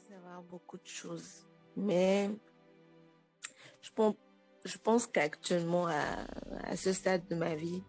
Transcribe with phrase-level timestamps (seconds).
[0.00, 1.46] savoir beaucoup de choses.
[1.76, 2.30] Mais
[3.82, 4.14] je pense,
[4.64, 7.82] je pense qu'actuellement, à, ce stade de ma vie,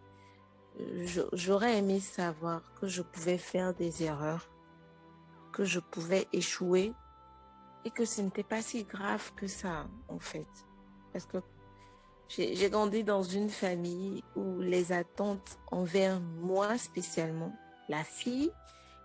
[1.32, 4.48] j'aurais aimé savoir que je pouvais faire des erreurs,
[5.52, 6.92] que je pouvais échouer
[7.84, 10.46] et que ce n'était pas si grave que ça, en fait.
[11.12, 11.38] Parce que
[12.28, 17.54] j'ai grandi dans une famille où les attentes envers moi spécialement,
[17.88, 18.50] la fille,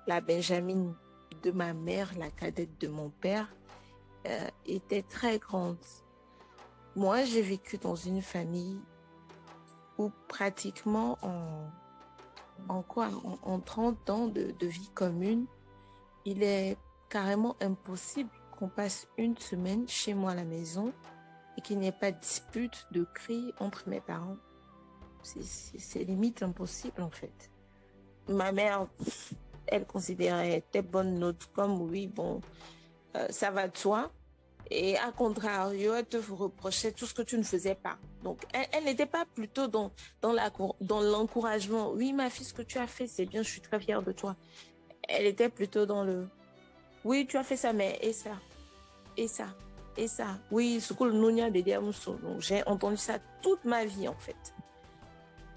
[0.05, 0.96] la Benjamin
[1.43, 3.54] de ma mère, la cadette de mon père,
[4.28, 5.78] euh, étaient très grandes.
[6.95, 8.79] Moi, j'ai vécu dans une famille
[9.97, 11.69] où pratiquement en,
[12.69, 13.09] en quoi
[13.43, 15.45] en, 30 ans de, de vie commune,
[16.25, 16.78] il est
[17.09, 20.93] carrément impossible qu'on passe une semaine chez moi à la maison
[21.57, 24.37] et qu'il n'y ait pas de dispute, de cris entre mes parents.
[25.23, 27.51] C'est limite impossible en fait.
[28.29, 28.87] Ma mère,
[29.68, 32.42] elle considérait tes bonnes notes comme oui, bon,
[33.16, 34.12] euh, ça va de soi.
[34.70, 37.98] Et à contrario, elle te reprochait tout ce que tu ne faisais pas.
[38.22, 38.44] Donc,
[38.74, 41.92] elle, n'était pas plutôt dans, dans l'encouragement.
[41.92, 44.12] oui, ma fille, ce que tu as fait, c'est bien, je suis très fière de
[44.12, 44.36] toi.
[45.08, 46.28] Elle était plutôt dans le,
[47.06, 48.31] oui, tu as fait ça, mais et ça,
[49.16, 49.48] et ça,
[49.96, 50.38] et ça.
[50.52, 54.54] Oui, ce que le J'ai entendu ça toute ma vie, en fait.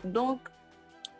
[0.04, 0.38] Donc,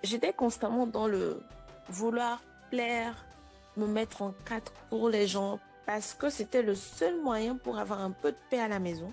[0.04, 1.42] j'étais constamment dans le
[1.88, 2.40] vouloir
[2.72, 8.00] me mettre en quatre pour les gens, parce que c'était le seul moyen pour avoir
[8.00, 9.12] un peu de paix à la maison.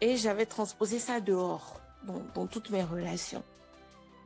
[0.00, 1.80] Et j'avais transposé ça dehors,
[2.34, 3.42] dans, toutes mes relations.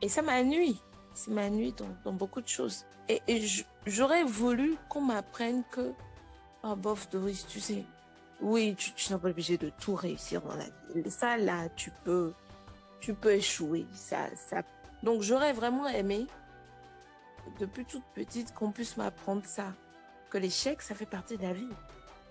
[0.01, 0.79] Et ça m'a nuit.
[1.13, 2.85] Ça m'a nuit dans, beaucoup de choses.
[3.09, 3.21] Et,
[3.85, 5.91] j'aurais voulu qu'on m'apprenne que,
[6.63, 7.83] oh bof, Doris, tu sais,
[8.41, 11.09] oui, tu, n'es pas obligé de tout réussir dans la vie.
[11.09, 12.33] Ça, là, tu peux,
[12.99, 13.85] tu peux échouer.
[13.93, 14.63] Ça, ça.
[15.03, 16.27] Donc, j'aurais vraiment aimé,
[17.59, 19.73] depuis toute petite, qu'on puisse m'apprendre ça.
[20.29, 21.69] Que l'échec, ça fait partie de la vie.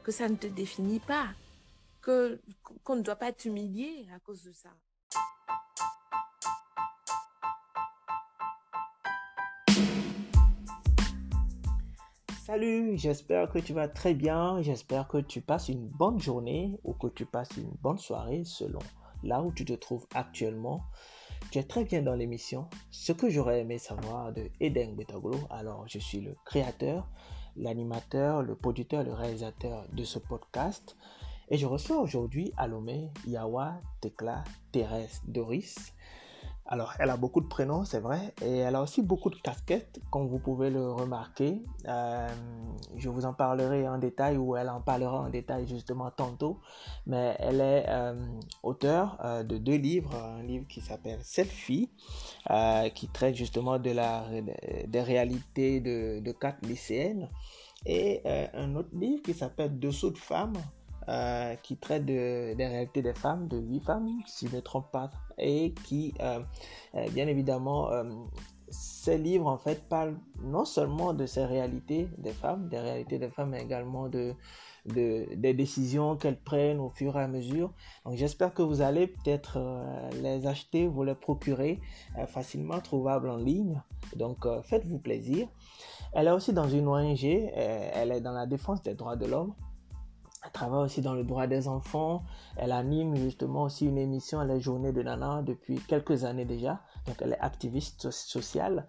[0.03, 1.29] Que ça ne te définit pas.
[2.01, 2.41] Que,
[2.85, 4.71] qu'on ne doit pas t'humilier à cause de ça.
[12.45, 16.95] Salut, j'espère que tu vas très bien, j'espère que tu passes une bonne journée ou
[16.95, 18.81] que tu passes une bonne soirée selon
[19.23, 20.83] là où tu te trouves actuellement.
[21.51, 22.69] Tu es très bien dans l'émission.
[22.91, 27.09] Ce que j'aurais aimé savoir de Eden Betagolo, alors je suis le créateur,
[27.57, 30.97] l'animateur, le producteur, le réalisateur de ce podcast.
[31.49, 35.93] Et je reçois aujourd'hui Alomé, Yawa, Tekla, Thérèse, Doris.
[36.73, 40.01] Alors, elle a beaucoup de prénoms, c'est vrai, et elle a aussi beaucoup de casquettes,
[40.09, 41.61] comme vous pouvez le remarquer.
[41.89, 42.29] Euh,
[42.97, 46.61] je vous en parlerai en détail, ou elle en parlera en détail justement tantôt.
[47.09, 48.15] Mais elle est euh,
[48.63, 51.91] auteure euh, de deux livres, un livre qui s'appelle Selfie,
[52.95, 54.25] qui traite justement de la
[54.87, 57.29] des réalités de, de quatre lycéennes,
[57.85, 58.23] et
[58.55, 60.57] un autre livre qui s'appelle Dessous de femmes
[61.11, 64.63] euh, qui traite de, des réalités des femmes, de huit femmes, si je ne me
[64.63, 66.39] trompe pas, et qui, euh,
[66.95, 67.91] euh, bien évidemment,
[68.69, 73.29] ces livres en fait parlent non seulement de ces réalités des femmes, des réalités des
[73.29, 74.35] femmes, mais également de
[74.87, 77.73] des décisions qu'elles prennent au fur et à mesure.
[78.05, 79.59] Donc j'espère que vous allez peut-être
[80.23, 81.81] les acheter, vous les procurer
[82.29, 83.83] facilement trouvables en ligne.
[84.17, 85.49] Donc faites-vous plaisir.
[86.15, 89.53] Elle est aussi dans une ONG, elle est dans la défense des droits de l'homme.
[90.45, 92.23] Elle travaille aussi dans le droit des enfants.
[92.57, 96.81] Elle anime justement aussi une émission à la journée de Nana depuis quelques années déjà.
[97.07, 98.87] Donc elle est activiste sociale.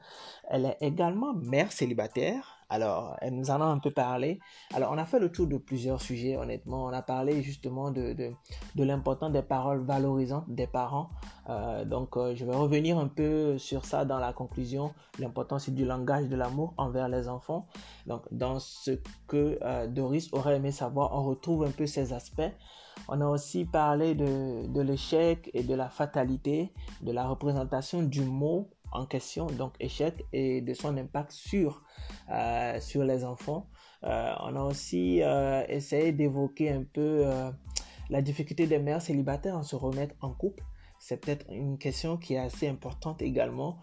[0.50, 2.61] Elle est également mère célibataire.
[2.72, 4.40] Alors, elle nous en a un peu parlé.
[4.74, 6.86] Alors, on a fait le tour de plusieurs sujets, honnêtement.
[6.86, 8.32] On a parlé justement de, de,
[8.76, 11.10] de l'importance des paroles valorisantes des parents.
[11.50, 14.94] Euh, donc, euh, je vais revenir un peu sur ça dans la conclusion.
[15.20, 17.68] L'importance du langage de l'amour envers les enfants.
[18.08, 18.92] Donc, dans ce
[19.28, 22.54] que euh, Doris aurait aimé savoir, on retrouve un peu ces aspects.
[23.10, 26.72] On a aussi parlé de, de l'échec et de la fatalité,
[27.02, 31.84] de la représentation du mot en question, donc échec, et de son impact sur,
[32.30, 33.70] euh, sur les enfants.
[34.04, 37.26] Euh, on a aussi euh, essayé d'évoquer un peu
[38.10, 40.64] la difficulté des mères célibataires à se remettre en couple.
[41.00, 43.80] C'est peut-être une question qui est assez importante également.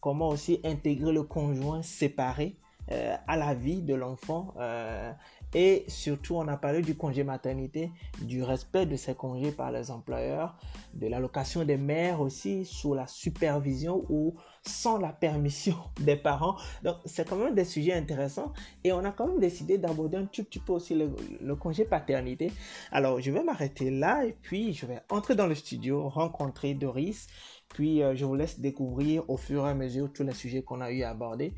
[0.00, 2.56] Comment aussi intégrer le conjoint séparé
[2.90, 5.12] euh, à la vie de l'enfant euh,
[5.54, 7.90] et surtout on a parlé du congé maternité,
[8.22, 10.56] du respect de ces congés par les employeurs,
[10.94, 16.56] de l'allocation des mères aussi sous la supervision ou sans la permission des parents.
[16.82, 18.52] Donc c'est quand même des sujets intéressants
[18.84, 22.52] et on a quand même décidé d'aborder un tout petit peu aussi le, congé paternité.
[22.92, 27.26] Alors je vais m'arrêter là et puis je vais entrer dans le studio, rencontrer Doris,
[27.68, 30.80] puis euh, je vous laisse découvrir au fur et à mesure tous les sujets qu'on
[30.80, 31.52] a eu à aborder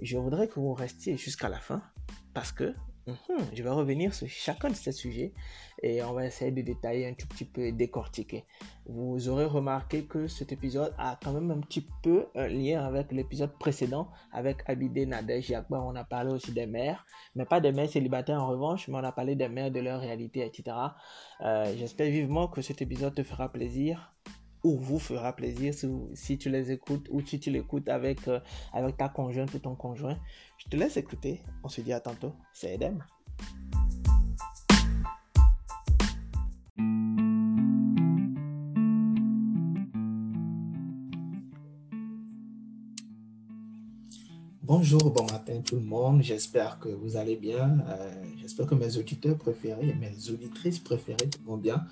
[0.00, 1.82] je voudrais que vous restiez jusqu'à la fin
[2.32, 2.74] parce que
[3.06, 5.34] Mhm, je vais revenir sur chacun de ces sujets
[5.82, 8.46] et on va essayer de détailler un tout petit peu et décortiquer.
[8.86, 13.12] Vous aurez remarqué que cet épisode a quand même un petit peu un lien avec
[13.12, 15.54] l'épisode précédent avec Abidé Nadej.
[15.68, 17.04] On a parlé aussi des mères,
[17.34, 20.00] mais pas des mères célibataires en revanche, mais on a parlé des mères, de leur
[20.00, 20.74] réalité, etc.
[21.42, 24.14] Euh, j'espère vivement que cet épisode te fera plaisir
[24.64, 25.74] ou vous fera plaisir
[26.14, 28.40] si, tu les écoutes ou si tu l'écoutes avec, euh,
[28.72, 30.18] avec ta conjointe ou ton conjoint.
[30.58, 31.42] Je te laisse écouter.
[31.62, 32.32] On se dit à tantôt.
[32.52, 33.04] C'est Edem.
[44.62, 46.22] Bonjour, bon matin tout le monde.
[46.22, 47.84] J'espère que vous allez bien.
[47.86, 51.86] Euh, j'espère que mes auditeurs préférés et mes auditrices préférées vont bien.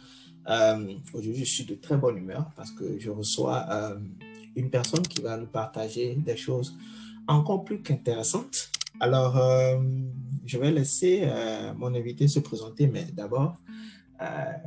[0.49, 3.99] Euh, aujourd'hui, je suis de très bonne humeur parce que je reçois euh,
[4.57, 6.77] une personne qui va nous partager des choses
[7.29, 8.71] encore plus qu'intéressantes.
[9.01, 9.81] Alors, euh,
[10.45, 11.29] je vais laisser
[11.77, 13.57] mon invité se présenter, mais d'abord,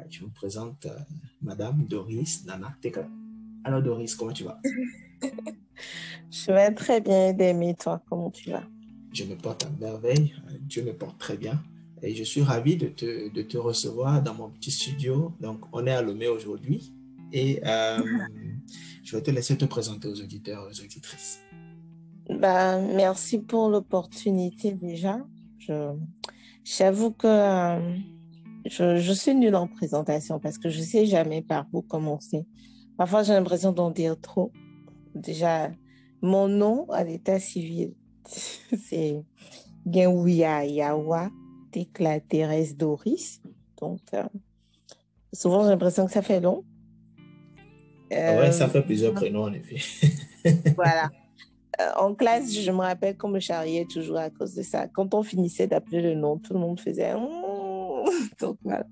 [0.09, 0.87] je vous présente
[1.41, 3.07] Madame Doris Nana Teka.
[3.63, 4.59] Alors, Doris, comment tu vas?
[6.31, 7.75] je vais très bien, Demi.
[7.75, 8.63] Toi, comment tu vas?
[9.11, 10.33] Je me porte à merveille.
[10.61, 11.61] Dieu me porte très bien.
[12.05, 15.33] Et je suis ravi de te, recevoir dans mon petit studio.
[15.41, 16.93] Donc, on est à Lomé aujourd'hui.
[17.33, 17.97] Et euh,
[19.03, 21.39] je vais te laisser te présenter aux auditeurs et aux auditrices.
[22.29, 25.17] Bah, merci pour l'opportunité déjà.
[26.63, 27.95] J'avoue que euh,
[28.65, 32.45] je, je, suis nulle en présentation parce que je ne sais jamais par où commencer.
[32.97, 34.51] Parfois, j'ai l'impression d'en dire trop.
[35.15, 35.71] Déjà,
[36.21, 39.23] mon nom à l'état civil, c'est
[39.91, 41.31] Genouya Yawa
[41.99, 43.41] la Thérèse Doris.
[43.79, 44.23] Donc, euh,
[45.33, 46.63] souvent, j'ai l'impression que ça fait long.
[48.11, 49.77] Ah ouais, ça fait plusieurs euh, prénoms, en effet.
[50.75, 51.09] voilà.
[51.81, 54.87] Euh, en classe, je me rappelle qu'on me charriait toujours à cause de ça.
[54.87, 57.13] Quand on finissait d'appeler le nom, tout le monde faisait...
[58.39, 58.85] Donc, voilà.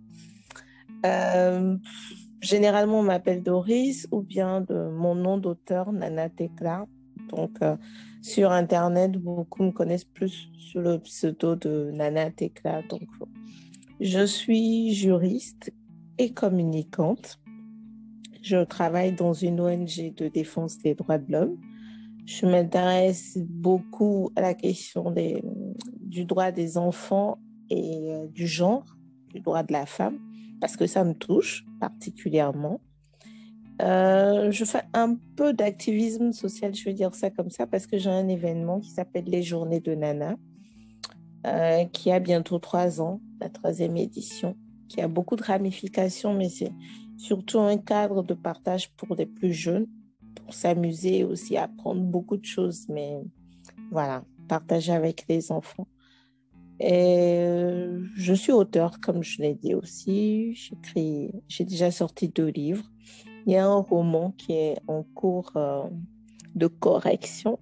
[2.42, 6.86] généralement, on m'appelle Doris ou bien de mon nom d'auteur, Nana Tekla.
[7.30, 7.60] Donc,
[8.22, 12.82] sur Internet, beaucoup me connaissent plus sous le pseudo de Nana Tekla.
[12.84, 13.08] Donc,
[14.00, 15.74] je suis juriste
[16.18, 17.40] et communicante.
[18.42, 21.58] Je travaille dans une ONG de défense des droits de l'homme.
[22.26, 25.14] Je m'intéresse beaucoup à la question
[26.00, 27.38] du droit des enfants
[27.70, 28.86] et euh, du genre,
[29.34, 30.20] du droit de la femme,
[30.62, 32.80] parce que ça me touche particulièrement.
[33.82, 37.98] Euh, je fais un peu d'activisme social, je vais dire ça comme ça, parce que
[37.98, 40.36] j'ai un événement qui s'appelle les Journées de Nana,
[41.48, 44.56] euh, qui a bientôt trois ans, la troisième édition,
[44.88, 46.72] qui a beaucoup de ramifications, mais c'est
[47.18, 49.88] surtout un cadre de partage pour les plus jeunes,
[50.36, 53.22] pour s'amuser aussi, apprendre beaucoup de choses, mais
[53.92, 55.88] voilà, partager avec les enfants.
[56.80, 60.54] Et euh, je suis auteur, comme je l'ai dit aussi.
[60.56, 62.93] J'écris, j'ai déjà sorti deux livres.
[63.46, 65.84] Il y a un roman qui est en cours euh,
[66.56, 67.60] de correction.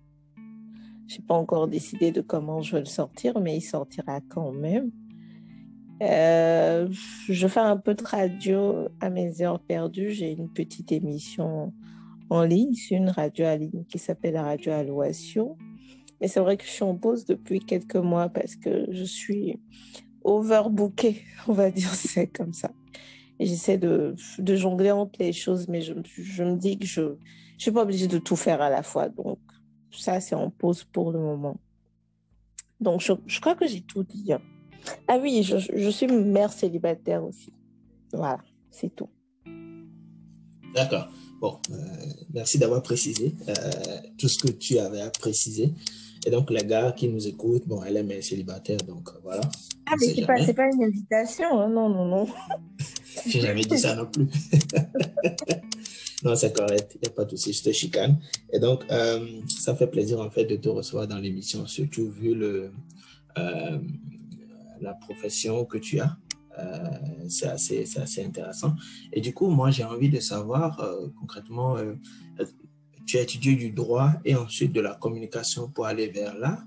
[1.08, 4.52] Je n'ai pas encore décidé de comment je vais le sortir, mais il sortira quand
[4.52, 4.92] même.
[6.04, 10.12] Euh, je fais un peu de radio à mes heures perdues.
[10.12, 11.74] J'ai une petite émission
[12.30, 15.58] en ligne, c'est une radio en ligne qui s'appelle la radio Alouation.
[16.20, 19.60] Mais c'est vrai que je suis en pause depuis quelques mois parce que je suis
[20.24, 22.72] overbookée, on va dire c'est comme ça
[23.46, 27.18] j'essaie de, de, jongler entre les choses, mais je, je me dis que je ne
[27.58, 29.10] suis pas obligée de tout faire à la fois.
[29.10, 29.40] Donc,
[29.92, 31.58] ça, c'est en pause pour le moment.
[32.80, 34.34] Donc, je, je crois que j'ai tout dit.
[34.34, 34.42] Hein.
[35.08, 37.54] Ah oui, je, je, suis mère célibataire aussi.
[38.14, 38.40] Voilà,
[38.72, 39.10] c'est tout.
[40.74, 41.10] D'accord.
[41.40, 41.76] Bon, euh,
[42.34, 43.54] merci d'avoir précisé euh,
[44.18, 45.74] tout ce que tu avais à préciser.
[46.26, 49.42] Et donc, les gars qui nous écoutent, bon, elle est mère célibataire, donc voilà.
[49.88, 51.70] Ah, mais c'est pas, pas une invitation, hein.
[51.70, 52.28] non, non, non.
[53.28, 54.28] J'ai jamais dit ça non plus.
[56.24, 56.96] non, c'est correct.
[56.96, 57.54] Il n'y a pas de souci.
[57.54, 58.20] Je te chicane.
[58.52, 62.34] Et donc, euh, ça fait plaisir en fait de te recevoir dans l'émission, surtout vu
[62.34, 62.72] le,
[63.38, 63.80] euh,
[64.80, 66.18] la profession que tu as.
[66.60, 66.80] Euh,
[67.30, 68.76] c'est assez, assez, intéressant.
[69.14, 70.84] Et du coup, moi, j'ai envie de savoir
[71.20, 71.78] concrètement,
[73.06, 76.64] tu as étudié du droit et ensuite de la communication pour aller vers là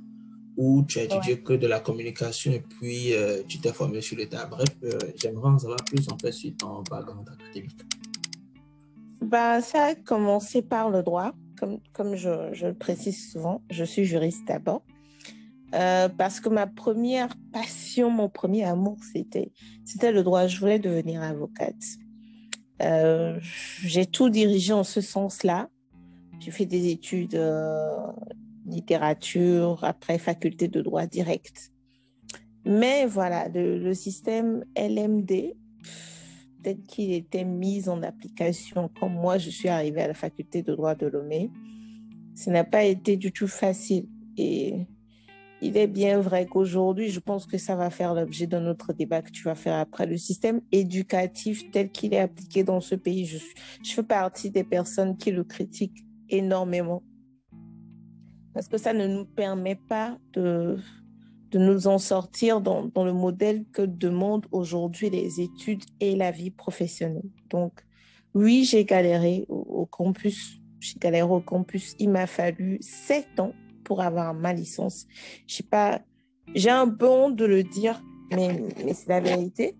[0.56, 4.16] ou tu as étudié que de la communication et puis euh, tu t'es formé sur
[4.16, 4.46] l'état.
[4.46, 7.80] Bref, euh, j'aimerais en savoir plus en fait sur ton background académique.
[9.20, 11.32] Bah, ça a commencé par le droit.
[11.58, 14.82] Comme, comme je, je le précise souvent, je suis juriste d'abord.
[15.74, 19.50] Euh, parce que ma première passion, mon premier amour, c'était,
[19.84, 20.46] c'était le droit.
[20.46, 21.74] Je voulais devenir avocate.
[23.82, 25.68] j'ai tout dirigé en ce sens-là.
[26.38, 27.40] J'ai fait des études
[28.66, 31.72] littérature, après faculté de droit direct.
[32.64, 35.54] Mais voilà, le, système LMD,
[36.62, 40.74] peut-être qu'il était mis en application quand moi je suis arrivée à la faculté de
[40.74, 41.50] droit de Lomé.
[42.34, 44.08] Ce n'a pas été du tout facile.
[44.36, 44.86] Et
[45.60, 49.22] il est bien vrai qu'aujourd'hui, je pense que ça va faire l'objet d'un autre débat
[49.22, 50.06] que tu vas faire après.
[50.06, 53.38] Le système éducatif tel qu'il est appliqué dans ce pays, je,
[53.82, 57.02] je fais partie des personnes qui le critiquent énormément.
[58.54, 60.78] Parce que ça ne nous permet pas de,
[61.50, 66.30] de nous en sortir dans, dans le modèle que demandent aujourd'hui les études et la
[66.30, 67.30] vie professionnelle.
[67.50, 67.84] Donc,
[68.34, 70.60] oui, j'ai galéré au, campus.
[70.80, 71.94] J'ai galéré au campus.
[71.98, 73.52] Il m'a fallu sept ans
[73.84, 75.06] pour avoir ma licence.
[75.46, 76.00] Je sais pas,
[76.54, 79.76] j'ai un peu honte de le dire, mais, mais c'est la vérité.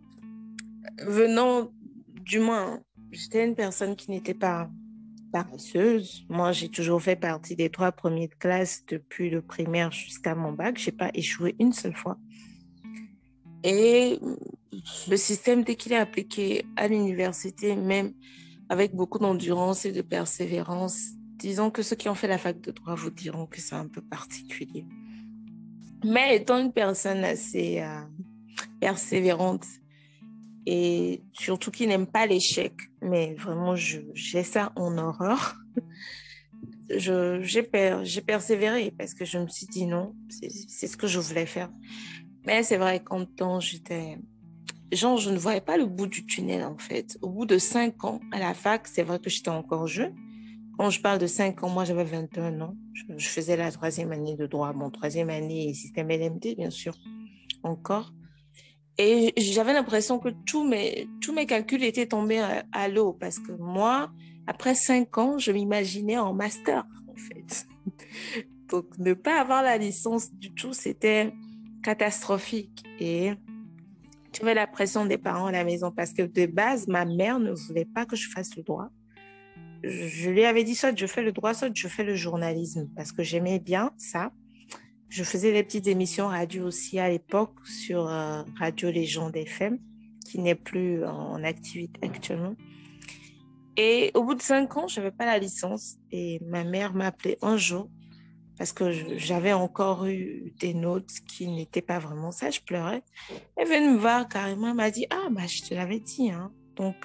[1.05, 1.71] Venant,
[2.25, 4.69] du moins, j'étais une personne qui n'était pas
[5.35, 6.25] paresseuse.
[6.29, 10.53] Moi, j'ai toujours fait partie des trois premiers de classe depuis le primaire jusqu'à mon
[10.53, 10.79] bac.
[10.79, 12.17] Je n'ai pas échoué une seule fois.
[13.65, 14.21] Et
[15.09, 18.13] le système, dès qu'il est appliqué à l'université, même
[18.69, 21.01] avec beaucoup d'endurance et de persévérance,
[21.37, 23.89] disons que ceux qui ont fait la fac de droit vous diront que c'est un
[23.89, 24.87] peu particulier.
[26.05, 28.03] Mais étant une personne assez euh,
[28.79, 29.67] persévérante
[30.67, 35.57] et surtout qui n'aime pas l'échec, mais vraiment j'ai ça en horreur,
[36.91, 37.63] j'ai
[38.27, 41.71] persévéré parce que je me suis dit non, c'est ce que je voulais faire.
[42.47, 44.19] Mais c'est vrai qu'en temps, j'étais...
[44.93, 47.17] Genre, je ne voyais pas le bout du tunnel, en fait.
[47.23, 50.15] Au bout de cinq ans à la fac, c'est vrai que j'étais encore jeune.
[50.77, 52.77] Quand je parle de 5 ans, moi j'avais 21 ans.
[52.93, 56.95] Je, faisais la troisième année de droit, mon troisième année système LMD, bien sûr,
[57.63, 58.13] encore.
[58.99, 63.53] Et j'avais l'impression que tous mes, tous mes calculs étaient tombés à, l'eau parce que
[63.53, 64.11] moi,
[64.47, 67.67] après 5 ans, je m'imaginais en master, en fait.
[68.69, 71.35] Donc, ne pas avoir la licence du tout, c'était
[71.83, 72.85] catastrophique.
[73.01, 73.33] Et
[74.33, 77.53] j'avais la pression des parents à la maison parce que de base, ma mère ne
[77.53, 78.91] voulait pas que je fasse le droit
[79.87, 83.13] je lui avais dit soit je fais le droit, soit je fais le journalisme, parce
[83.13, 84.33] que j'aimais bien ça.
[85.15, 89.79] Je faisais des petites émissions radio aussi à l'époque sur euh, Radio Légende FM,
[90.29, 92.57] qui n'est plus en activité actuellement.
[93.77, 97.07] Et au bout de cinq ans, je n'avais pas la licence et ma mère m'a
[97.07, 97.89] appelé un jour
[98.59, 102.51] parce que j'avais encore eu des notes qui n'étaient pas vraiment ça.
[102.51, 103.05] Je pleurais.
[103.55, 104.67] Elle venue me voir carrément.
[104.67, 106.33] Elle m'a dit Ah, bah, je te l'avais dit.
[106.33, 106.51] Hein.
[106.75, 106.97] Donc,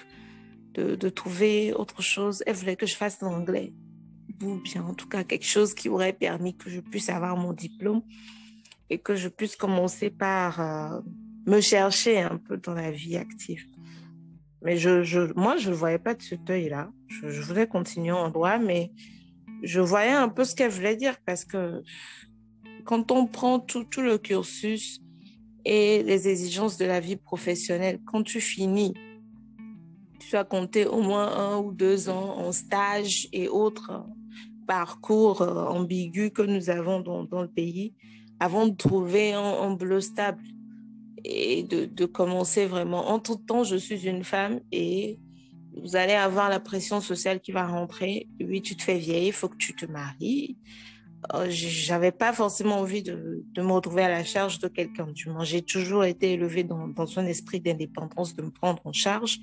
[0.74, 2.42] de, trouver autre chose.
[2.48, 3.72] Elle voulait que je fasse l'anglais,
[4.43, 7.53] ou bien en tout cas quelque chose qui aurait permis que je puisse avoir mon
[7.53, 8.01] diplôme
[8.89, 11.01] et que je puisse commencer par euh,
[11.46, 13.65] me chercher un peu dans la vie active.
[14.62, 16.91] Mais je, je moi, je ne voyais pas de ce œil-là.
[17.08, 18.91] Je, voulais continuer en droit, mais
[19.63, 21.81] je voyais un peu ce qu'elle voulait dire parce que
[22.84, 25.01] quand on prend tout, tout le cursus
[25.65, 28.93] et les exigences de la vie professionnelle, quand tu finis
[30.29, 34.05] tu as compté au moins un ou deux ans en stage et autres
[34.69, 37.95] parcours euh, ambigus que nous avons dans, dans le pays
[38.39, 40.43] avant de trouver un, un stable
[41.25, 43.09] et de, de, commencer vraiment.
[43.09, 45.19] En tout temps, je suis une femme et
[45.75, 48.29] vous allez avoir la pression sociale qui va rentrer.
[48.39, 50.55] Oui, tu te fais vieille, il faut que tu te maries.
[51.33, 55.07] Euh, j'avais pas forcément envie de, de, me retrouver à la charge de quelqu'un.
[55.41, 59.39] J'ai toujours été élevée dans, dans un esprit d'indépendance, de me prendre en charge.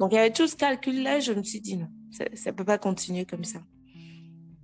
[0.00, 1.20] Donc, il y avait tout ce calcul-là.
[1.20, 3.60] Je me suis dit, non, ça ne peut pas continuer comme ça.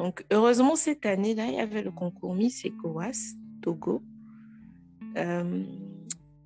[0.00, 4.02] Donc, heureusement, cette année-là, il y avait le concours Miss ECOWAS, Togo.
[5.18, 5.62] Euh,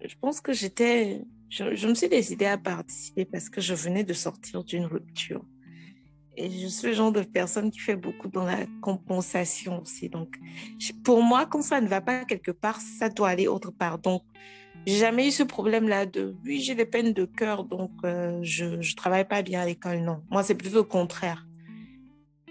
[0.04, 1.22] je pense que j'étais...
[1.50, 5.44] Je, me suis décidée à participer parce que je venais de sortir d'une rupture.
[6.36, 10.08] Et je suis le genre de personne qui fait beaucoup dans la compensation aussi.
[10.08, 10.36] Donc,
[11.04, 14.00] pour moi, quand ça ne va pas quelque part, ça doit aller autre part.
[14.00, 14.24] Donc,
[14.84, 18.64] j'ai jamais eu ce problème-là de oui, j'ai des peines de cœur, donc euh, je
[18.64, 20.00] ne travaille pas bien à l'école.
[20.00, 21.46] Non, moi, c'est plutôt le contraire.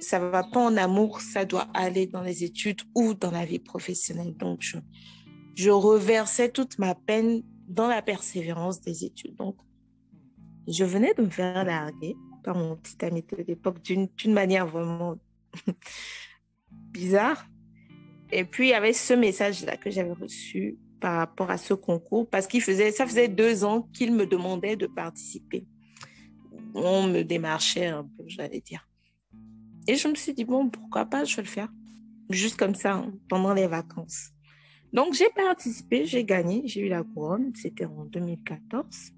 [0.04, 3.60] Ça va pas en amour, ça doit aller dans les études ou dans la vie
[3.60, 4.36] professionnelle.
[4.36, 4.78] Donc, je,
[5.56, 9.36] je reversais toute ma peine dans la persévérance des études.
[9.36, 9.58] Donc,
[10.68, 15.16] je venais de me faire larguer par mon petit ami de l'époque d'une manière vraiment
[16.92, 17.46] bizarre.
[18.32, 22.30] Et puis, il y avait ce message-là que j'avais reçu par rapport à ce concours
[22.30, 25.68] parce qu'il faisait, ça faisait deux ans qu'il me demandait de participer.
[26.74, 28.88] On me démarchait un peu, j'allais dire.
[29.88, 31.70] Et je me suis dit, bon, pourquoi pas, je vais le faire.
[32.30, 34.30] Juste comme ça, hein, pendant les vacances.
[34.94, 39.14] Donc, j'ai participé, j'ai gagné, j'ai eu la couronne, c'était en 2014.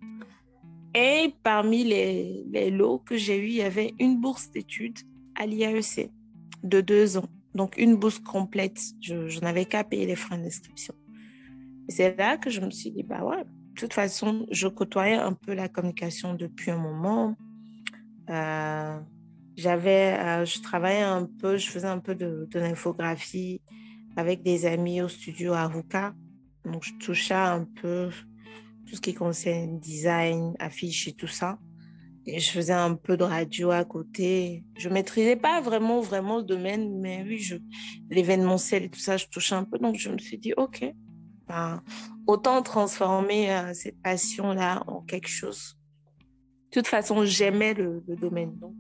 [0.96, 5.00] Et parmi les, lots que j'ai eu, il y avait une bourse d'études
[5.36, 6.10] à l'IAEC
[6.64, 7.30] de deux ans.
[7.54, 8.80] Donc, une bourse complète.
[9.02, 10.94] Je, je n'avais qu'à payer les frais d'inscription.
[11.90, 15.34] c'est là que je me suis dit, bah ouais, de toute façon, je côtoyais un
[15.34, 17.36] peu la communication depuis un moment.
[18.30, 19.00] Euh,
[19.56, 23.62] j'avais, euh, je travaillais un peu, je faisais un peu de, de l'infographie
[24.16, 26.14] avec des amis au studio Aruka.
[26.66, 28.10] Donc, je touchais un peu
[28.88, 31.60] tout ce qui concerne design, affiches et tout ça.
[32.28, 34.64] Et je faisais un peu de radio à côté.
[34.78, 37.58] Je maîtrisais pas vraiment, vraiment le domaine, mais oui, je,
[38.10, 39.78] l'événementiel et tout ça, je touchais un peu.
[39.78, 40.84] Donc, je me suis dit, OK,
[41.48, 41.84] ben,
[42.26, 45.78] autant transformer euh, cette passion-là en quelque chose.
[46.72, 48.58] De toute façon, j'aimais le, le, domaine.
[48.58, 48.74] Donc,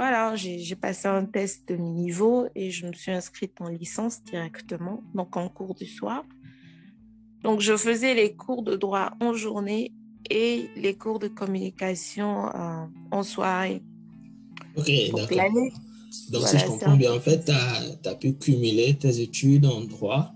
[0.00, 5.02] voilà, j'ai passé un test de niveau et je me suis inscrite en licence directement,
[5.14, 6.24] donc en cours du soir.
[7.42, 9.92] Donc, je faisais les cours de droit en journée
[10.30, 13.82] et les cours de communication euh, en soirée.
[14.74, 15.52] Ok, d'accord.
[16.30, 20.32] Donc, si je comprends bien, en fait, tu as, pu cumuler tes études en droit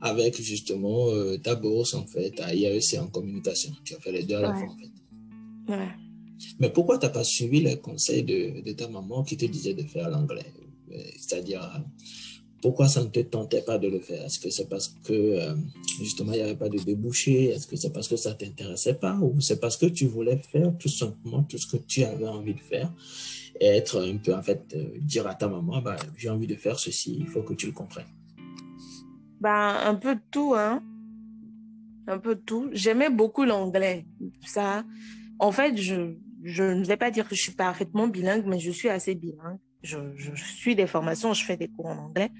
[0.00, 3.72] avec justement euh, ta bourse, en fait, à IAEC en communication.
[3.84, 5.72] Tu as fait les deux à la fois, en fait.
[5.74, 6.01] Ouais.
[6.58, 9.74] Mais pourquoi tu n'as pas suivi les conseils de, de, ta maman qui te disait
[9.74, 10.52] de faire l'anglais?
[10.92, 11.82] Euh, C'est-à-dire,
[12.62, 14.24] pourquoi ça ne te tentait pas de le faire?
[14.24, 15.54] Est-ce que c'est parce que euh,
[16.00, 18.94] justement il n'y avait pas de débouché Est-ce que c'est parce que ça ne t'intéressait
[18.94, 19.18] pas?
[19.20, 22.54] Ou c'est parce que tu voulais faire tout simplement tout ce que tu avais envie
[22.54, 22.92] de faire
[23.60, 26.54] et être un peu en fait euh, dire à ta maman bah, j'ai envie de
[26.54, 28.06] faire ceci, il faut que tu le comprennes
[29.40, 30.82] bah, Un peu de tout, hein.
[32.06, 32.68] Un peu de tout.
[32.72, 34.06] J'aimais beaucoup l'anglais.
[34.44, 34.84] Ça,
[35.38, 38.70] en fait, je, je ne vais pas dire que je suis parfaitement bilingue, mais je
[38.70, 42.30] suis assez bilingue je, suis des formations, je fais des cours en anglais.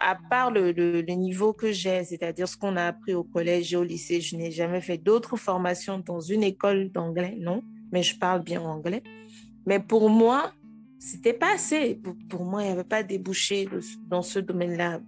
[0.00, 3.84] À part le niveau que j'ai, c'est-à-dire ce qu'on a appris au collège et au
[3.84, 8.42] lycée, je n'ai jamais fait d'autres formations dans une école d'anglais, non, mais je parle
[8.42, 9.02] bien anglais.
[9.64, 10.52] Mais pour moi,
[10.98, 11.94] c'était pas assez.
[11.94, 13.68] Pour, pour moi, il n'y avait pas débouché
[14.08, 15.00] dans ce domaine-là.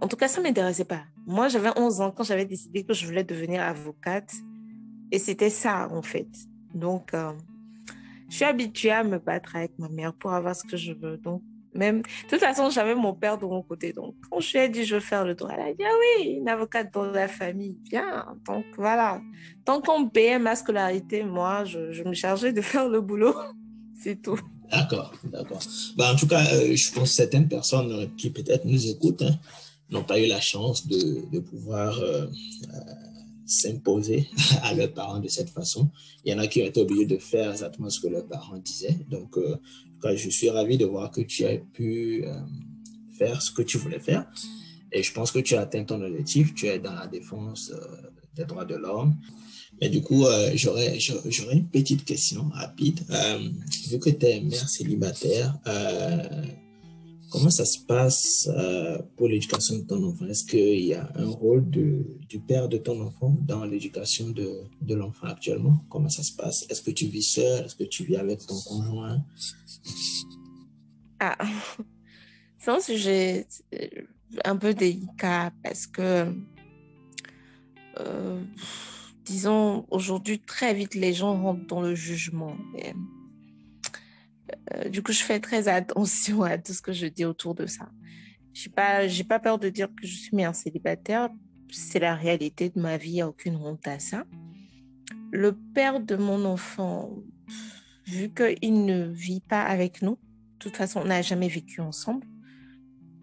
[0.00, 1.04] En tout cas, ça ne m'intéressait pas.
[1.26, 4.32] Moi, j'avais 11 ans quand j'avais décidé que je voulais devenir avocate.
[5.10, 6.28] Et c'était ça, en fait.
[6.74, 7.32] Donc, euh,
[8.28, 11.16] je suis habituée à me battre avec ma mère pour avoir ce que je veux.
[11.16, 11.42] Donc,
[11.74, 13.92] même, de toute façon, j'avais mon père de mon côté.
[13.92, 15.94] Donc, quand je lui ai dit, je veux faire le droit, elle a dit, ah
[16.20, 18.26] oui, une avocate dans la famille, bien.
[18.46, 19.20] Donc, voilà.
[19.64, 23.34] Tant qu'on payait ma scolarité, moi, je, me chargeais de faire le boulot.
[24.00, 24.38] C'est tout.
[24.70, 25.60] D'accord, d'accord.
[25.96, 29.38] Bah, en tout cas, euh, je pense que certaines personnes qui peut-être nous écoutent hein,
[29.90, 32.94] n'ont pas eu la chance de, pouvoir euh, euh,
[33.46, 34.28] s'imposer
[34.62, 35.90] à leurs parents de cette façon.
[36.24, 38.56] Il y en a qui ont été obligés de faire exactement ce que leurs parents
[38.58, 38.98] disaient.
[39.10, 39.56] Donc, euh,
[40.16, 42.34] je suis ravi de voir que tu as pu euh,
[43.18, 44.30] faire ce que tu voulais faire.
[44.92, 46.54] Et je pense que tu as atteint ton objectif.
[46.54, 49.16] Tu es dans la défense euh, des droits de l'homme.
[49.80, 50.96] Mais du coup, j'aurais,
[51.52, 53.00] une petite question rapide.
[53.90, 55.58] Vu que tu es mère célibataire,
[57.34, 60.24] Comment ça se passe euh, pour l'éducation de ton enfant?
[60.26, 65.26] Est-ce qu'il y a un rôle du père de ton enfant dans l'éducation de, l'enfant
[65.26, 65.84] actuellement?
[65.90, 66.64] Comment ça se passe?
[66.70, 67.64] Est-ce que tu vis seul?
[67.64, 69.20] Est-ce que tu vis avec ton conjoint?
[71.18, 71.36] Ah,
[72.58, 73.48] c'est un sujet
[74.44, 76.32] un peu délicat parce que,
[77.98, 78.44] euh,
[79.24, 82.56] disons, aujourd'hui, très vite, les gens rentrent dans le jugement.
[84.74, 87.66] Euh, du coup, je fais très attention à tout ce que je dis autour de
[87.66, 87.88] ça.
[88.52, 91.28] J'ai pas, j'ai pas peur de dire que je suis mère célibataire.
[91.70, 93.10] C'est la réalité de ma vie.
[93.10, 94.24] Il n'y a aucune honte à ça.
[95.32, 97.10] Le père de mon enfant,
[98.06, 102.26] vu qu'il ne vit pas avec nous, de toute façon, on n'a jamais vécu ensemble.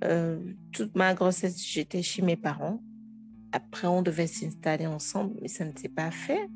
[0.03, 0.39] Euh,
[0.73, 2.81] toute ma grossesse, j'étais chez mes parents.
[3.53, 6.49] Après, on devait s'installer ensemble, mais ça ne s'est pas fait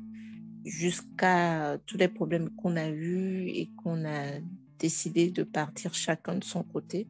[0.66, 4.40] jusqu'à tous les problèmes qu'on a eus et qu'on a
[4.78, 7.08] décidé de partir chacun de son côté.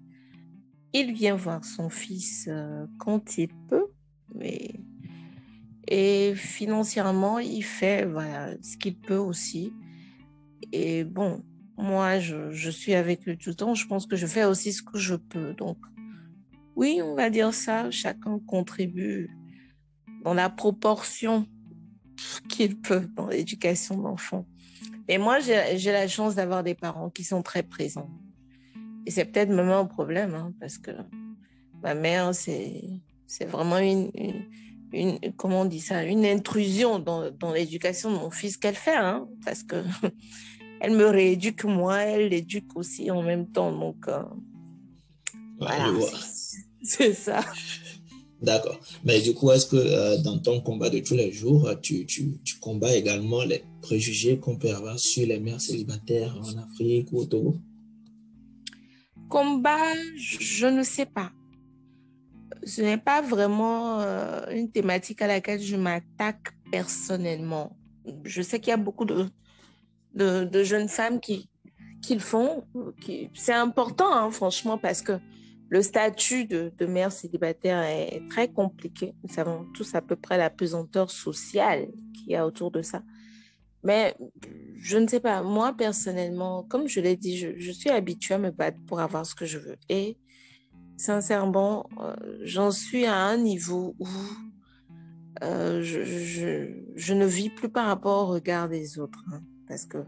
[0.92, 3.86] Il vient voir son fils euh, quand il peut,
[4.34, 4.74] mais
[5.88, 9.72] et financièrement, il fait voilà, ce qu'il peut aussi.
[10.72, 11.44] Et bon,
[11.76, 13.74] moi, je, suis avec lui tout le temps.
[13.74, 15.54] Je pense que je fais aussi ce que je peux.
[15.54, 15.78] Donc,
[16.74, 17.90] oui, on va dire ça.
[17.90, 19.30] Chacun contribue
[20.24, 21.46] dans la proportion
[22.48, 24.46] qu'il peut dans l'éducation d'enfants.
[25.08, 28.10] Et moi, j'ai la chance d'avoir des parents qui sont très présents.
[29.06, 30.90] Et c'est peut-être même un problème, hein, parce que
[31.82, 34.46] ma mère, c'est vraiment une, une,
[34.92, 38.96] une, comment on dit ça, une intrusion dans, dans l'éducation de mon fils qu'elle fait,
[38.96, 39.76] hein, parce que
[40.80, 43.70] elle me rééduque moi, elle l'éduque aussi en même temps.
[43.70, 44.22] Donc, euh,
[45.58, 45.92] voilà,
[46.82, 47.44] c'est ça.
[48.42, 48.78] D'accord.
[49.04, 52.38] Mais du coup, est-ce que euh, dans ton combat de tous les jours, tu, tu,
[52.44, 57.20] tu combats également les préjugés qu'on peut avoir sur les mères célibataires en Afrique ou
[57.20, 57.56] au Togo?
[59.28, 61.30] Combat, je ne sais pas.
[62.64, 67.76] ce n'est pas vraiment euh, une thématique à laquelle je m'attaque personnellement.
[68.24, 69.26] Je sais qu'il y a beaucoup de,
[70.14, 71.48] de, jeunes femmes qui,
[72.02, 72.64] qui le font.
[73.34, 75.18] C'est important, hein, franchement, parce que
[75.68, 79.14] le statut de, de mère célibataire est très compliqué.
[79.22, 83.02] Nous savons tous à peu près la pesanteur sociale qu'il y a autour de ça.
[83.86, 84.16] Mais
[84.80, 88.50] je ne sais pas, moi personnellement, comme je l'ai dit, je, suis habituée à me
[88.50, 89.76] battre pour avoir ce que je veux.
[89.88, 90.18] Et
[90.96, 94.08] sincèrement, euh, j'en suis à un niveau où
[95.44, 99.24] euh, je, ne vis plus par rapport au regard des autres.
[99.32, 99.98] Hein, parce que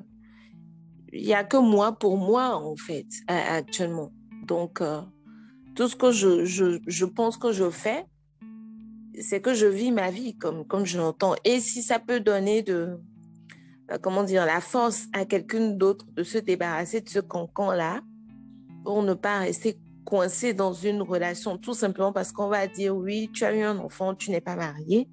[1.13, 4.13] il n'y a que moi pour moi, en fait, actuellement.
[4.45, 5.01] Donc, euh,
[5.77, 8.05] tout ce que je, je, pense que je fais,
[9.21, 11.37] c'est que je vis ma vie comme, comme je l'entends.
[11.45, 12.99] Et si ça peut donner de,
[14.03, 18.03] comment dire, la force à quelqu'un d'autre de se débarrasser de ce cancan-là
[18.85, 23.31] pour ne pas rester coincé dans une relation, tout simplement parce qu'on va dire, oui,
[23.33, 25.09] tu as eu un enfant, tu n'es pas marié,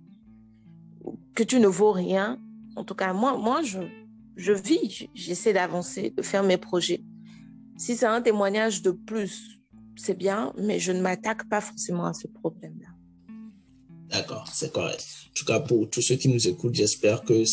[1.34, 2.40] que tu ne vaux rien.
[2.78, 3.80] En tout cas, moi, moi je,
[4.38, 7.04] je vis, j'essaie d'avancer, de faire mes projets.
[7.78, 9.60] Si c'est un témoignage de plus,
[9.98, 12.95] c'est bien, mais je ne m'attaque pas forcément à ce problème-là.
[14.10, 15.06] D'accord, c'est correct.
[15.30, 17.44] En tout cas, pour tous ceux qui nous écoutent, j'espère que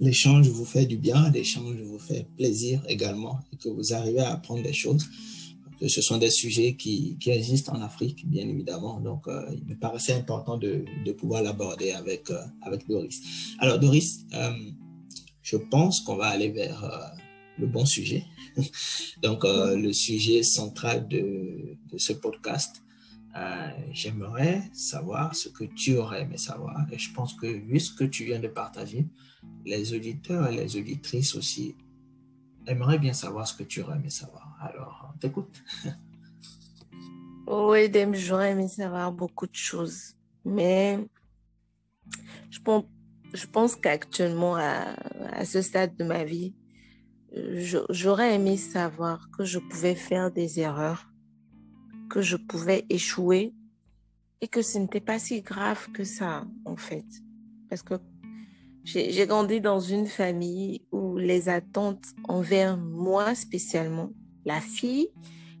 [0.00, 4.32] l'échange vous fait du bien, l'échange vous fait plaisir également et que vous arrivez à
[4.32, 5.06] apprendre des choses.
[5.78, 9.00] Que ce sont des sujets qui, qui existent en Afrique, bien évidemment.
[9.00, 13.20] Donc, euh, il me paraissait important de, de pouvoir l'aborder avec, euh, avec Doris.
[13.58, 14.52] Alors, Doris, euh,
[15.42, 17.14] je pense qu'on va aller vers
[17.58, 18.24] le bon sujet.
[19.22, 22.83] Donc, le sujet central de ce podcast,
[23.36, 26.86] euh, j'aimerais savoir ce que tu aurais aimé savoir.
[26.92, 29.06] Et je pense que vu ce que tu viens de partager,
[29.64, 31.76] les auditeurs et les auditrices aussi
[32.66, 34.56] aimeraient bien savoir ce que tu aurais aimé savoir.
[34.60, 35.62] Alors, on t'écoute.
[37.46, 40.14] Oui, j'aurais aimé savoir beaucoup de choses.
[40.46, 40.98] Mais
[42.50, 42.84] je pense
[43.34, 46.54] je pense qu'actuellement, à, ce stade de ma vie,
[47.90, 51.12] j'aurais aimé savoir que je pouvais faire des erreurs,
[52.08, 53.52] que je pouvais échouer
[54.40, 57.06] et que ce n'était pas si grave que ça, en fait.
[57.68, 57.94] Parce que
[58.84, 64.10] j'ai grandi dans une famille où les attentes envers moi spécialement,
[64.44, 65.08] la fille,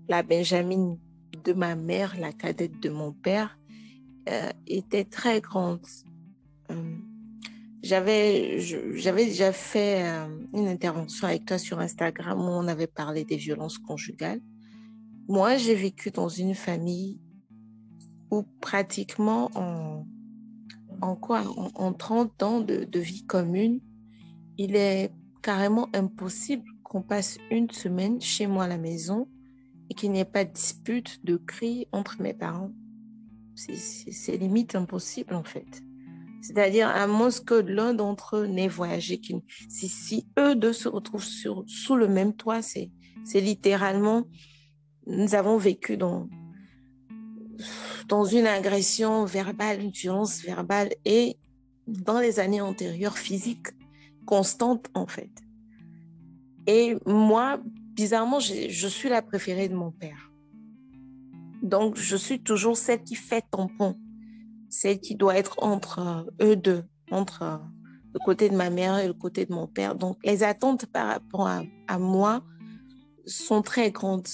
[0.08, 0.98] la Benjamin
[1.44, 3.58] de ma mère, la cadette de mon père,
[4.28, 5.86] euh, étaient très grandes.
[6.70, 6.96] Euh,
[7.82, 13.24] j'avais, j'avais déjà fait euh, une intervention avec toi sur Instagram où on avait parlé
[13.24, 14.40] des violences conjugales.
[15.28, 17.20] Moi, j'ai vécu dans une famille
[18.30, 20.06] où pratiquement en,
[21.00, 23.80] en quoi, en, 30 ans de, de vie commune,
[24.58, 29.28] il est carrément impossible qu'on passe une semaine chez moi à la maison
[29.90, 32.72] et qu'il n'y ait pas de dispute, de cris entre mes parents.
[33.54, 35.82] C'est limite impossible en fait.
[36.42, 39.18] C'est-à-dire, à moins que l'un d'entre eux n'ait voyagé,
[39.70, 42.90] si, si eux deux se retrouvent sous le même toit, c'est
[43.34, 44.24] littéralement,
[45.06, 46.28] nous avons vécu dans,
[48.08, 51.36] dans une agression verbale, une violence verbale et
[51.86, 53.68] dans les années antérieures, physique,
[54.26, 55.30] constante en fait.
[56.66, 57.60] Et moi,
[57.92, 60.30] bizarrement, je suis la préférée de mon père.
[61.62, 63.96] Donc, je suis toujours celle qui fait tampon
[64.74, 67.56] celle qui doit être entre euh, eux deux, entre euh,
[68.12, 69.94] le côté de ma mère et le côté de mon père.
[69.94, 72.42] Donc, les attentes par rapport à, moi
[73.24, 74.28] sont très grandes.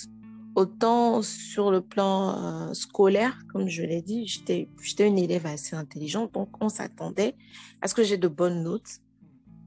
[0.60, 4.68] Autant sur le plan euh, scolaire, comme je l'ai dit, j'étais
[5.06, 7.34] une élève assez intelligente, donc on s'attendait
[7.80, 9.00] à ce que j'ai de bonnes notes.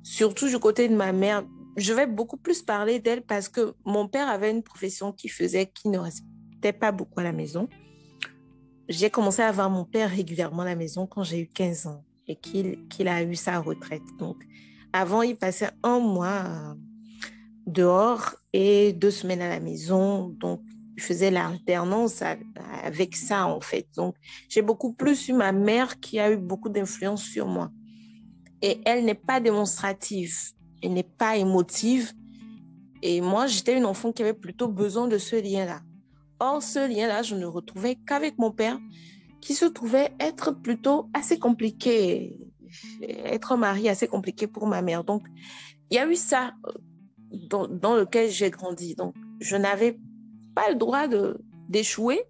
[0.03, 1.43] Surtout du côté de ma mère,
[1.77, 5.65] je vais beaucoup plus parler d'elle parce que mon père avait une profession qui faisait
[5.65, 7.67] qu'il ne restait pas beaucoup à la maison
[8.89, 12.03] j'ai commencé à voir mon père régulièrement à la maison quand j'ai eu 15 ans
[12.27, 14.03] et qu'il a eu sa retraite.
[14.19, 14.37] Donc,
[14.93, 16.73] avant, il passait un mois euh,
[17.65, 20.29] dehors et deux semaines à la maison.
[20.29, 20.61] Donc,
[20.95, 22.21] il faisait l'alternance
[22.83, 23.87] avec ça, en fait.
[23.95, 24.15] Donc,
[24.49, 27.71] j'ai beaucoup plus eu ma mère qui a eu beaucoup d'influence sur moi.
[28.61, 30.35] Et elle n'est pas démonstrative,
[30.81, 32.13] elle n'est pas émotive.
[33.01, 35.81] Et moi, j'étais une enfant qui avait plutôt besoin de ce lien-là.
[36.39, 38.79] Or, ce lien-là, je ne retrouvais qu'avec mon père,
[39.41, 42.37] qui se trouvait être plutôt assez compliqué,
[43.01, 45.03] être marié assez compliqué pour ma mère.
[45.03, 45.25] Donc,
[45.89, 46.71] il y a eu ça euh,
[47.49, 48.95] dans, dans lequel j'ai grandi.
[48.95, 49.99] Donc, je n'avais
[50.55, 51.07] pas le droit
[51.69, 52.21] d'échouer,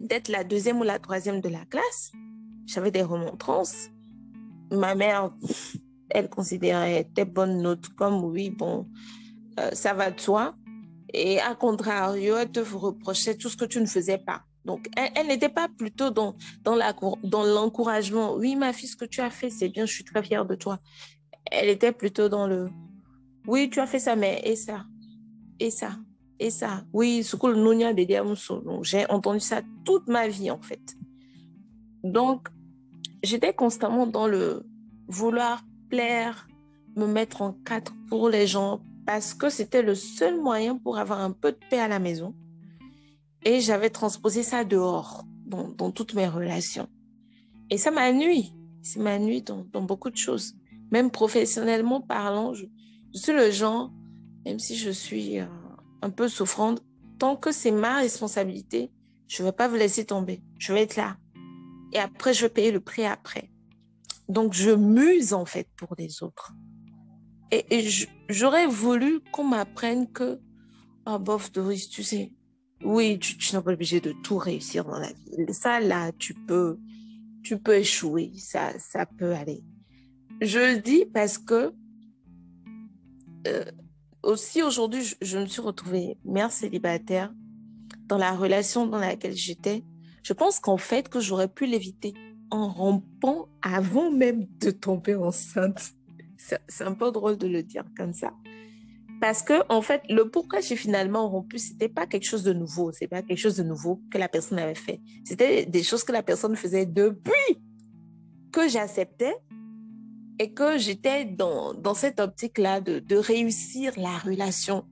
[0.00, 2.12] d'être la deuxième ou la troisième de la classe.
[2.66, 3.88] J'avais des remontrances.
[4.70, 5.30] Ma mère,
[6.10, 8.86] elle considérait tes bonnes notes comme oui, bon,
[9.58, 10.54] euh, ça va de soi.
[11.12, 14.42] Et à contrario, elle te reprochait tout ce que tu ne faisais pas.
[14.64, 16.76] Donc, elle, n'était pas plutôt dans, dans,
[17.44, 18.34] l'encouragement.
[18.34, 20.54] Oui, ma fille, ce que tu as fait, c'est bien, je suis très fière de
[20.54, 20.78] toi.
[21.50, 22.68] Elle était plutôt dans le,
[23.46, 24.84] oui, tu as fait ça, mais et ça,
[25.58, 25.96] et ça,
[26.40, 26.84] et ça.
[26.92, 30.96] Oui, que le J'ai entendu ça toute ma vie, en fait.
[32.02, 32.48] Donc,
[33.22, 34.64] j'étais constamment dans le
[35.06, 36.48] vouloir plaire,
[36.96, 41.20] me mettre en quatre pour les gens, parce que c'était le seul moyen pour avoir
[41.20, 42.34] un peu de paix à la maison.
[43.44, 46.88] Et j'avais transposé ça dehors, dans, toutes mes relations.
[47.68, 48.54] Et ça m'a nuit.
[48.82, 50.54] Ça m'a nuit dans, beaucoup de choses.
[50.90, 52.64] Même professionnellement parlant, je,
[53.12, 53.92] suis le genre,
[54.46, 55.46] même si je suis euh,
[56.02, 56.82] un peu souffrante,
[57.18, 58.90] tant que c'est ma responsabilité,
[59.28, 60.42] je ne vais pas vous laisser tomber.
[60.58, 61.16] Je vais être là.
[61.92, 63.50] Et après, je vais payer le prix après.
[64.28, 66.52] Donc, je muse en fait pour les autres.
[67.50, 67.84] Et,
[68.28, 70.40] j'aurais voulu qu'on m'apprenne que,
[71.06, 72.32] oh, bof, Doris, tu sais,
[72.84, 75.52] oui, tu, n'es pas obligé de tout réussir dans la vie.
[75.52, 76.78] Ça, là, tu peux,
[77.42, 78.32] tu peux échouer.
[78.36, 79.62] Ça, ça peut aller.
[80.40, 81.74] Je le dis parce que
[83.46, 83.64] euh,
[84.22, 87.32] aussi aujourd'hui, je, me suis retrouvée mère célibataire
[88.06, 89.84] dans la relation dans laquelle j'étais.
[90.22, 92.14] Je pense qu'en fait, que j'aurais pu l'éviter
[92.50, 95.92] en rompant avant même de tomber enceinte.
[96.36, 98.32] C'est un peu drôle de le dire comme ça.
[99.20, 102.90] Parce que, en fait, le pourquoi j'ai finalement rompu, c'était pas quelque chose de nouveau.
[102.92, 105.00] C'est pas quelque chose de nouveau que la personne avait fait.
[105.24, 107.62] C'était des choses que la personne faisait depuis
[108.50, 109.34] que j'acceptais
[110.40, 114.86] et que j'étais dans, dans cette optique-là de, de réussir la relation.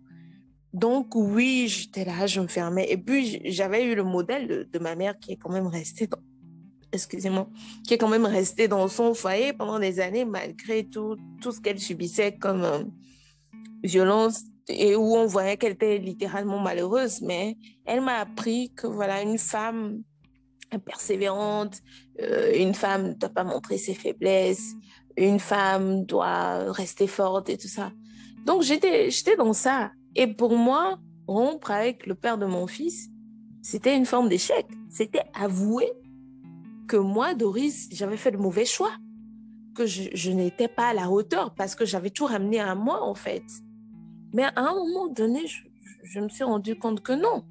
[0.75, 2.87] Donc, oui, j'étais là, je me fermais.
[2.91, 6.19] Et puis, j'avais eu le modèle de, ma mère qui est quand même restée dans,
[6.93, 7.49] excusez-moi,
[7.87, 11.63] qui est quand même restée dans son foyer pendant des années, malgré tout, tout ce
[11.63, 12.85] qu'elle subissait comme, euh,
[13.83, 17.57] violence et où on voyait qu'elle était littéralement malheureuse, mais
[17.87, 20.03] elle m'a appris que voilà, une femme
[20.85, 21.81] persévérante,
[22.21, 24.75] euh, une femme ne doit pas montrer ses faiblesses,
[25.27, 27.93] une femme doit rester forte et tout ça.
[28.47, 29.93] Donc j'étais, j'étais dans ça.
[30.15, 33.09] Et pour moi, rompre avec le père de mon fils,
[33.63, 34.67] c'était une forme d'échec.
[34.91, 35.91] C'était avouer
[36.89, 38.93] que moi, Doris, j'avais fait le mauvais choix,
[39.75, 43.15] que je, n'étais pas à la hauteur parce que j'avais tout ramené à moi en
[43.15, 43.45] fait.
[44.33, 45.47] Mais à un moment donné,
[46.03, 47.45] je, me suis rendu compte que non.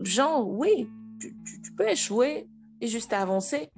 [0.00, 0.90] Genre, oui,
[1.20, 1.34] tu,
[1.76, 2.48] peux échouer
[2.80, 3.70] et juste avancer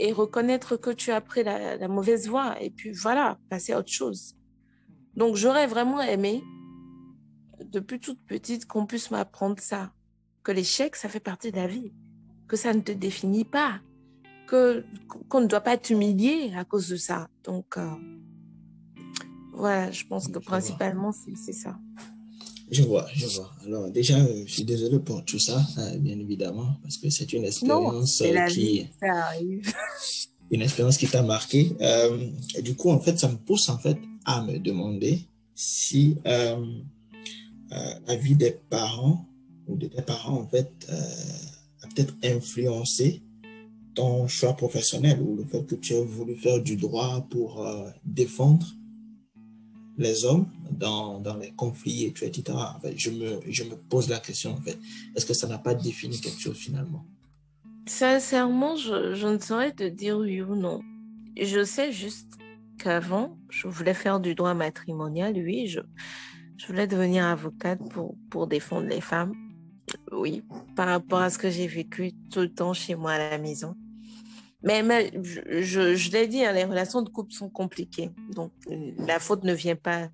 [0.00, 3.92] et reconnaître que tu as pris la, mauvaise voie et puis voilà, passer à autre
[3.92, 4.34] chose.
[5.14, 6.42] Donc, j'aurais vraiment aimé,
[7.66, 9.92] depuis toute petite, qu'on puisse m'apprendre ça,
[10.42, 11.92] que l'échec, ça fait partie de la vie,
[12.48, 13.80] que ça ne te définit pas,
[14.46, 14.84] que
[15.28, 17.28] qu'on ne doit pas t'humilier à cause de ça.
[17.44, 17.90] Donc, euh,
[19.52, 21.78] voilà, je pense que principalement, c'est ça.
[22.70, 23.50] Je vois, je vois.
[23.66, 27.32] Alors, déjà, euh, je suis désolé pour tout ça, euh, bien évidemment, parce que c'est
[27.32, 28.86] une expérience euh, qui.
[29.00, 29.72] ça arrive.
[30.52, 31.76] Une expérience qui t'a marqué.
[32.56, 35.20] et du coup, en fait, ça me pousse en fait à me demander
[35.54, 36.56] si la
[38.16, 39.28] vie des parents
[39.68, 43.22] ou de tes parents, en fait, a peut-être influencé
[43.94, 47.64] ton choix professionnel ou le fait que tu as voulu faire du droit pour
[48.04, 48.66] défendre
[50.00, 52.42] les hommes dans, dans les conflits, etc.
[52.50, 54.78] En je, me, je me pose la question, en fait,
[55.14, 57.04] est-ce que ça n'a pas défini quelque chose finalement?
[57.86, 60.80] Sincèrement, je, je ne saurais te dire oui ou non.
[61.36, 62.38] Je sais juste
[62.78, 65.80] qu'avant, je voulais faire du droit matrimonial, oui, je,
[66.56, 69.34] je voulais devenir avocate pour, pour défendre les femmes.
[70.12, 70.42] Oui,
[70.76, 73.74] par rapport à ce que j'ai vécu tout le temps chez moi à la maison.
[74.62, 78.10] Mais, je, l'ai dit, hein, les relations de couple sont compliquées.
[78.34, 78.52] Donc,
[78.98, 80.08] la faute ne vient pas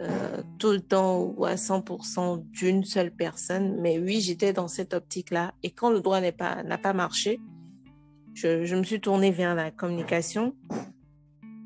[0.00, 3.80] euh, tout le temps ou à 100% d'une seule personne.
[3.80, 5.54] Mais oui, j'étais dans cette optique-là.
[5.62, 7.40] Et quand le droit n'a pas, pas marché,
[8.34, 10.54] je, me suis tournée vers la communication.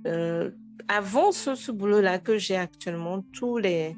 [0.06, 0.50] Euh,
[0.86, 3.96] avant ce, ce boulot-là que j'ai actuellement, tous les,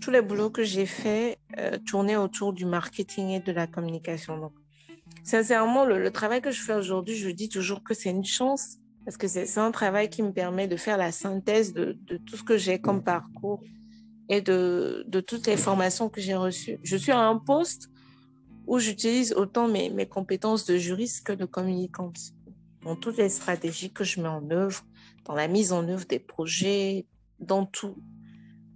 [0.00, 4.38] tous les boulots que j'ai faits euh, tournaient autour du marketing et de la communication.
[4.38, 4.52] Donc,
[5.24, 9.16] Sincèrement, le, travail que je fais aujourd'hui, je dis toujours que c'est une chance parce
[9.16, 12.56] que c'est un travail qui me permet de faire la synthèse de, tout ce que
[12.56, 13.62] j'ai comme parcours
[14.28, 16.78] et de, toutes les formations que j'ai reçues.
[16.82, 17.90] Je suis à un poste
[18.66, 22.18] où j'utilise autant mes, mes compétences de juriste que de communicante
[22.82, 24.82] dans toutes les stratégies que je mets en œuvre,
[25.24, 27.06] dans la mise en œuvre des projets,
[27.38, 27.96] dans tout.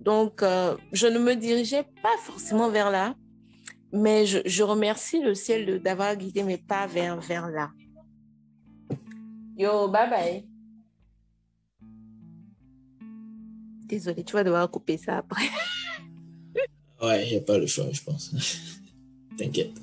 [0.00, 3.14] Donc, euh, je ne me dirigeais pas forcément vers là,
[3.96, 7.70] mais je, je remercie le ciel d'avoir guidé mes pas vers, vers là.
[9.56, 10.44] Yo, bye bye.
[13.86, 15.44] Désolée, tu vas devoir couper ça après.
[17.02, 18.32] ouais, il a pas le choix, je pense.
[19.38, 19.80] T'inquiète.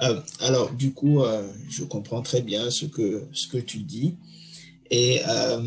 [0.00, 4.16] Euh, alors, du coup, euh, je comprends très bien ce que, ce que tu dis.
[4.90, 5.60] Et euh,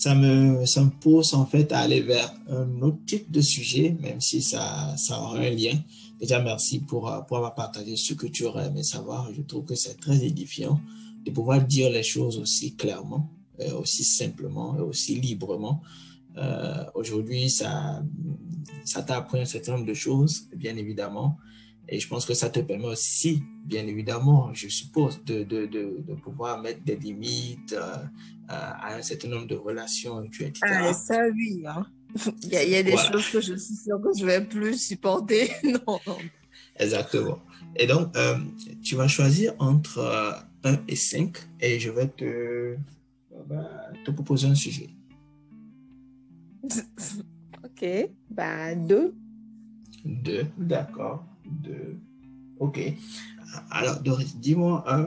[0.00, 3.94] ça, me, ça me pousse en fait à aller vers un autre type de sujet,
[4.00, 5.78] même si ça, ça aura un lien.
[6.18, 9.30] Déjà, merci pour, pour avoir partagé ce que tu aurais aimé savoir.
[9.34, 10.80] Je trouve que c'est très édifiant
[11.26, 13.28] de pouvoir dire les choses aussi clairement,
[13.78, 15.82] aussi simplement et aussi librement.
[16.94, 18.02] Aujourd'hui, ça,
[18.86, 21.36] ça t'a appris un certain nombre de choses, bien évidemment.
[21.92, 26.04] Et je pense que ça te permet aussi, bien évidemment, je suppose, de, de, de,
[26.06, 28.06] de pouvoir mettre des limites euh, euh,
[28.48, 30.52] à un certain nombre de relations, etc.
[30.62, 31.64] Ah, ça, oui.
[31.66, 31.84] Hein.
[32.44, 34.28] il, y a, il y a, des choses que je suis sûre que je ne
[34.28, 35.50] vais plus supporter.
[35.64, 35.98] non.
[36.76, 37.40] Exactement.
[37.74, 38.38] Et donc, euh,
[38.84, 42.76] tu vas choisir entre 1 et 5 et je vais te,
[44.04, 44.90] te proposer un sujet.
[47.64, 49.12] ok, bah 2.
[50.04, 51.96] 2, d'accord de...
[52.58, 52.80] Ok.
[53.70, 55.06] Alors, Doris, dis-moi, euh,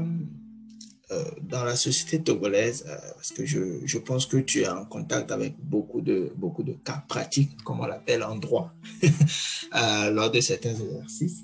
[1.11, 4.85] euh, dans la société togolaise, euh, parce que je, je, pense que tu es en
[4.85, 8.73] contact avec beaucoup de, beaucoup de cas pratiques, comme on l'appelle en droit,
[10.11, 11.43] lors de certains exercices.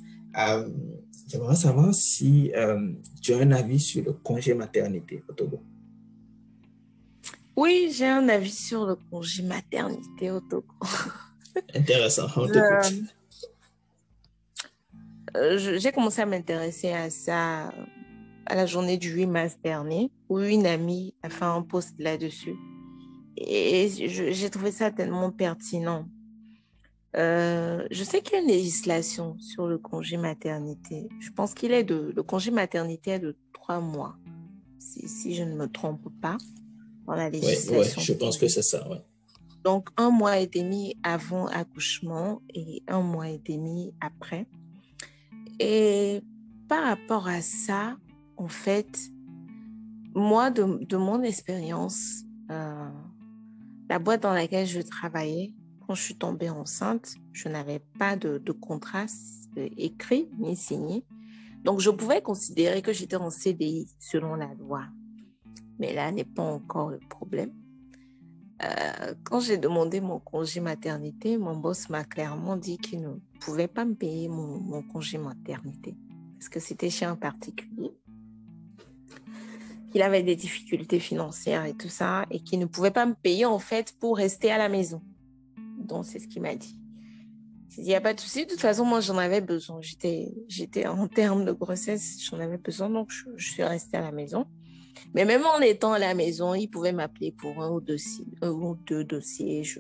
[1.28, 2.52] J'aimerais savoir si
[3.22, 5.62] tu as un avis sur le congé maternité au Togo.
[7.56, 10.74] Oui, j'ai un avis sur le congé maternité au Togo.
[11.76, 13.14] Intéressant, on t'écoute.
[15.40, 17.72] Euh, j'ai commencé à m'intéresser à ça
[18.46, 22.56] à la journée du 8 mars dernier, où une amie a fait un post là-dessus.
[23.38, 26.08] Et j'ai trouvé ça tellement pertinent.
[27.16, 31.10] Euh, je sais qu'il y a une législation sur le congé maternité.
[31.20, 34.16] Je pense qu'il est de le congé maternité est de trois mois,
[34.78, 36.38] si, si je ne me trompe pas,
[37.08, 38.00] dans la législation.
[38.00, 38.88] Oui, je pense que c'est ça.
[38.90, 39.02] Ouais.
[39.64, 44.46] Donc un mois et demi avant accouchement et un mois et demi après.
[45.60, 46.22] Et
[46.68, 47.98] par rapport à ça,
[48.38, 49.12] en fait,
[50.16, 52.90] moi, de, mon expérience, euh,
[53.90, 55.54] la boîte dans laquelle je travaillais,
[55.86, 59.06] quand je suis tombée enceinte, je n'avais pas de, de contrat
[59.78, 61.04] écrit ni signé.
[61.64, 64.84] Donc, je pouvais considérer que j'étais en CDI selon la loi.
[65.80, 67.52] Mais là n'est pas encore le problème.
[68.62, 73.68] Euh, quand j'ai demandé mon congé maternité, mon boss m'a clairement dit qu'il ne pouvait
[73.68, 75.96] pas me payer mon, congé maternité
[76.38, 77.92] parce que c'était chez un particulier.
[79.92, 83.46] Qu'il avait des difficultés financières et tout ça et qu'il ne pouvait pas me payer
[83.46, 85.02] en fait pour rester à la maison.
[85.78, 86.80] Donc c'est ce qu'il m'a dit.
[87.78, 88.46] Il n'y a pas de souci.
[88.46, 89.80] De toute façon, moi, j'en avais besoin.
[89.82, 92.90] J'étais, j'étais en termes de grossesse, j'en avais besoin.
[92.90, 94.46] Donc, je suis restée à la maison.
[95.14, 97.98] Mais même en étant à la maison, il pouvait m'appeler pour un ou deux,
[98.44, 99.64] ou deux dossiers.
[99.64, 99.80] Je,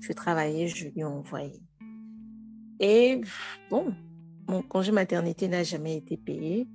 [0.00, 1.62] je travaillais, je lui envoyais.
[2.80, 3.20] Et
[3.70, 3.94] bon,
[4.48, 6.66] mon congé maternité n'a jamais été payé.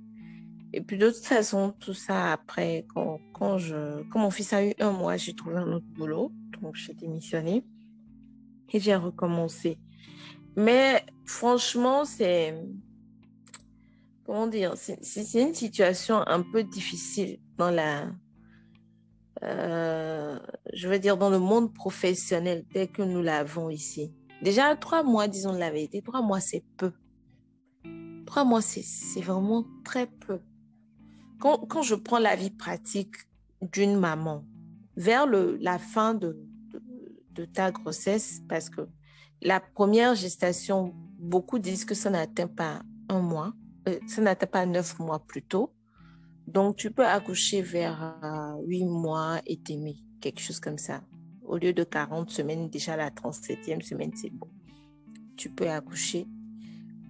[0.72, 4.64] Et puis de toute façon, tout ça après, quand, quand, je, quand mon fils a
[4.64, 6.32] eu un mois, j'ai trouvé un autre boulot.
[6.60, 7.64] Donc j'ai démissionné
[8.72, 9.78] et j'ai recommencé.
[10.56, 12.54] Mais franchement, c'est...
[14.24, 18.10] Comment dire C'est une situation un peu difficile dans la,
[19.42, 20.38] euh,
[20.72, 24.14] je veux dire, dans le monde professionnel tel que nous l'avons ici.
[24.42, 26.92] Déjà, trois mois, disons la vérité, trois mois, c'est peu.
[28.24, 30.40] Trois mois, c'est vraiment très peu.
[31.38, 33.16] Quand, quand, je prends la vie pratique
[33.60, 34.44] d'une maman
[34.96, 36.38] vers le, la fin de,
[37.32, 38.88] de, ta grossesse, parce que
[39.42, 43.52] la première gestation, beaucoup disent que ça n'atteint pas un mois,
[43.88, 45.74] euh, ça n'atteint pas neuf mois plus tôt.
[46.52, 51.00] Donc, tu peux accoucher vers euh, 8 mois et demi, quelque chose comme ça.
[51.44, 54.48] Au lieu de 40 semaines, déjà la 37e semaine, c'est bon.
[55.36, 56.26] Tu peux accoucher.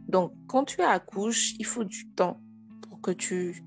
[0.09, 2.39] Donc, quand tu accouches, il faut du temps
[2.83, 3.65] pour que tu,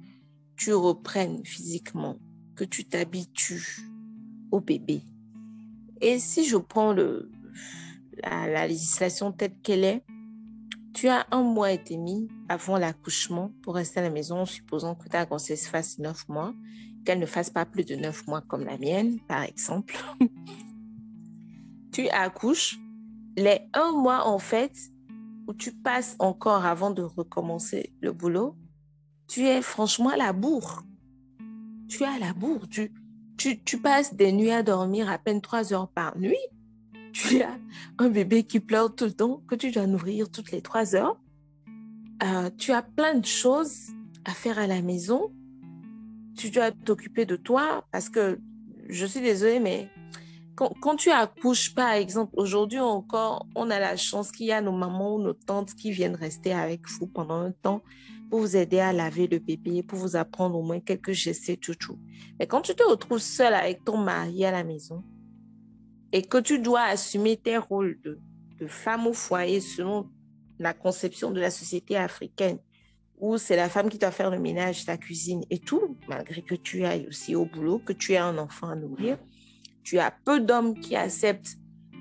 [0.58, 2.20] tu reprennes physiquement,
[2.56, 3.90] que tu t'habitues
[4.52, 5.02] au bébé.
[6.02, 7.32] Et si je prends le,
[8.22, 10.04] la législation telle qu'elle est,
[10.94, 15.10] tu as un mois et demi avant l'accouchement pour rester à la maison, supposons que
[15.10, 16.54] ta grossesse fasse neuf mois,
[17.04, 19.98] qu'elle ne fasse pas plus de neuf mois comme la mienne, par exemple.
[21.92, 22.78] tu accouches,
[23.36, 24.78] les un mois en fait,
[25.48, 28.56] où tu passes encore avant de recommencer le boulot,
[29.28, 30.84] tu es franchement à la bourre.
[31.90, 32.68] Tu es à la bourre.
[32.70, 32.94] Tu,
[33.38, 36.38] tu, tu passes des nuits à dormir à peine trois heures par nuit
[37.14, 37.58] tu as
[38.00, 41.18] un bébé qui pleure tout le temps, que tu dois nourrir toutes les trois heures.
[42.24, 43.92] Euh, tu as plein de choses
[44.26, 45.32] à faire à la maison.
[46.36, 48.40] Tu dois t'occuper de toi parce que
[48.90, 49.90] je suis désolée, mais
[50.56, 54.72] quand, tu accouches, par exemple, aujourd'hui encore, on a la chance qu'il y a nos
[54.72, 57.82] mamans ou nos tantes qui viennent rester avec vous pendant un temps
[58.30, 61.76] pour vous aider à laver le bébé, pour vous apprendre au moins quelques gestes tout,
[61.76, 62.00] tout.
[62.40, 65.04] Mais quand tu te retrouves seule avec ton mari à la maison
[66.14, 68.20] et que tu dois assumer tes rôles de,
[68.60, 70.10] de femme au foyer selon
[70.60, 72.60] la conception de la société africaine,
[73.20, 76.56] où c'est la femme qui doit faire le ménage, la cuisine et tout, malgré que
[76.56, 79.18] tu ailles aussi au boulot, que tu aies un enfant à nourrir,
[79.84, 81.58] tu as peu d'hommes qui acceptent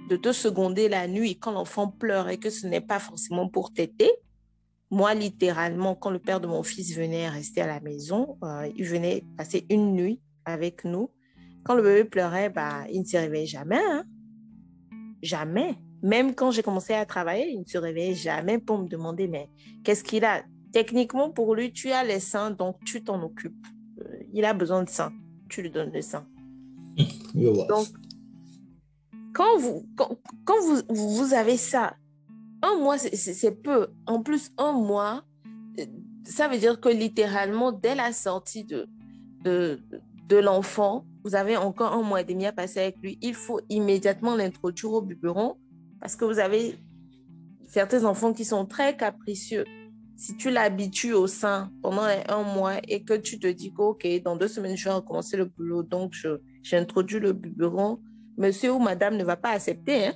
[0.09, 3.73] de te seconder la nuit quand l'enfant pleure et que ce n'est pas forcément pour
[3.73, 4.11] t'aider.
[4.91, 8.85] Moi, littéralement, quand le père de mon fils venait rester à la maison, euh, il
[8.85, 11.11] venait passer une nuit avec nous.
[11.65, 13.81] Quand le bébé pleurait, bah, il ne se réveillait jamais.
[13.91, 14.05] Hein.
[15.23, 15.77] Jamais.
[16.03, 19.49] Même quand j'ai commencé à travailler, il ne se réveillait jamais pour me demander, mais
[19.85, 20.43] qu'est-ce qu'il a?
[20.73, 23.67] Techniquement, pour lui, tu as les seins, donc tu t'en occupes.
[24.01, 25.13] Euh, il a besoin de seins,
[25.49, 26.27] tu lui donnes le sein.
[27.35, 27.87] Donc,
[29.33, 31.97] quand vous, quand, vous, vous avez ça,
[32.63, 33.89] un mois, c'est peu.
[34.07, 35.25] En plus, un mois,
[35.79, 35.87] euh,
[36.25, 38.89] ça veut dire que littéralement, dès la sortie de,
[39.43, 39.81] de,
[40.29, 43.19] de l'enfant, vous avez encore un mois et demi à passer avec lui.
[43.21, 45.57] Il faut immédiatement l'introduire au biberon
[46.01, 46.77] parce que vous avez
[47.67, 49.65] certains enfants qui sont très capricieux.
[50.17, 54.07] Si tu l'habitues au sein pendant un mois et que tu te dis que, OK,
[54.25, 56.15] dans deux semaines, je vais recommencer le boulot, donc
[56.63, 58.01] j'introduis le biberon,
[58.37, 60.15] monsieur ou madame ne va pas accepter, hein,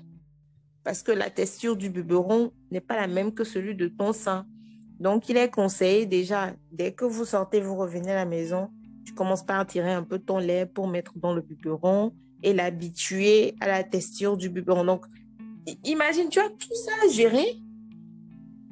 [0.84, 4.46] parce que la texture du biberon n'est pas la même que celui de ton sein.
[5.00, 8.70] Donc, il est conseillé déjà, dès que vous sortez, vous revenez à la maison,
[9.06, 13.54] tu commences par tirer un peu ton lait pour mettre dans le biberon et l'habituer
[13.60, 14.84] à la texture du biberon.
[14.84, 15.06] Donc,
[15.84, 17.56] imagine, tu as tout ça à gérer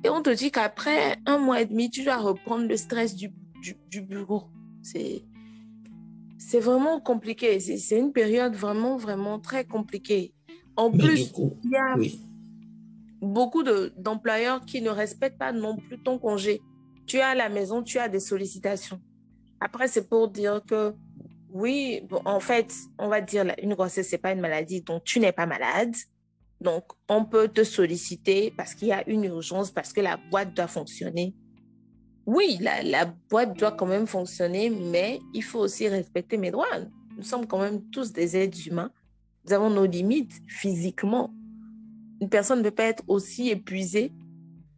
[0.05, 3.30] et on te dit qu'après un mois et demi, tu dois reprendre le stress du,
[3.62, 4.45] du, du bureau.
[4.82, 5.24] C'est
[6.37, 7.59] c'est vraiment compliqué.
[7.59, 10.35] C'est une période vraiment, vraiment très compliquée.
[10.76, 11.32] En plus,
[11.64, 11.97] il y a
[13.22, 16.61] beaucoup d'employeurs qui ne respectent pas non plus ton congé.
[17.07, 19.01] Tu es à la maison, tu as des sollicitations.
[19.61, 20.95] Après, c'est pour dire que
[21.51, 25.33] oui, en fait, on va dire une grossesse, c'est pas une maladie, donc tu n'es
[25.33, 25.95] pas malade.
[26.61, 30.55] Donc, on peut te solliciter parce qu'il y a une urgence, parce que la boîte
[30.55, 31.35] doit fonctionner
[32.27, 36.67] oui, la, boîte doit quand même fonctionner, mais il faut aussi respecter mes droits.
[37.17, 38.91] Nous sommes quand même tous des êtres humains.
[39.45, 41.31] Nous avons nos limites physiquement.
[42.21, 44.13] Une personne ne peut pas être aussi épuisée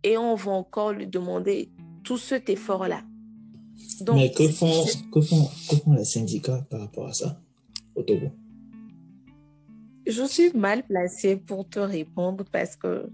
[0.03, 1.70] et on va encore lui demander
[2.03, 3.03] tout cet effort-là.
[4.14, 7.41] Mais que font, que, font, que font les syndicats par rapport à ça
[7.95, 8.31] au Togo
[10.07, 13.09] Je suis mal placée pour te répondre parce que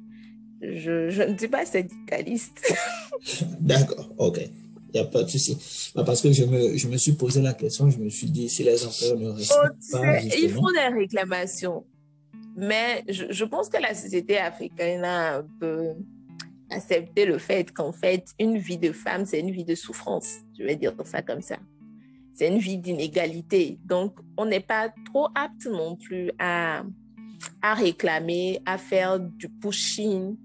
[0.61, 2.75] je, ne suis pas syndicaliste.
[3.61, 4.41] D'accord, ok.
[4.95, 5.57] Il n'y a pas de souci.
[5.95, 8.49] Bah, parce que je me, je me suis posé la question, je me suis dit,
[8.49, 10.21] si les employeurs ne respectent pas...
[10.21, 11.85] Il faut des réclamations.
[12.57, 15.95] Mais je, je, pense que la société africaine a un peu
[16.71, 20.37] accepté le fait qu'en fait, une vie de femme, c'est une vie de souffrance.
[20.63, 21.57] Je vais dire ça comme ça.
[22.35, 23.79] C'est une vie d'inégalité.
[23.85, 26.85] Donc, on n'est pas trop apte non plus à,
[27.61, 30.37] à réclamer, à faire du pushing,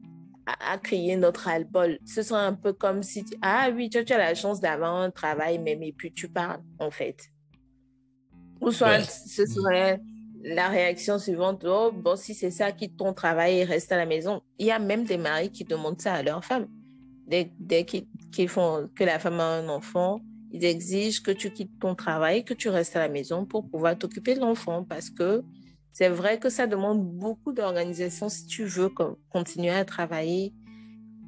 [0.47, 1.97] à, créer notre album.
[2.03, 5.11] Ce serait un peu comme si, tu, ah oui, tu, as la chance d'avoir un
[5.11, 7.29] travail, mais, mais puis tu parles, en fait.
[8.59, 10.01] Ou soit ce serait
[10.43, 14.07] la réaction suivante, oh, bon, si c'est ça, quitte ton travail et reste à la
[14.07, 14.41] maison.
[14.57, 16.67] Il y a même des maris qui demandent ça à leur femme.
[17.27, 20.21] Dès, qu'ils font que la femme a un enfant,
[20.51, 23.97] ils exigent que tu quittes ton travail, que tu restes à la maison pour pouvoir
[23.97, 25.43] t'occuper de l'enfant parce que
[25.91, 28.89] c'est vrai que ça demande beaucoup d'organisation si tu veux
[29.29, 30.53] continuer à travailler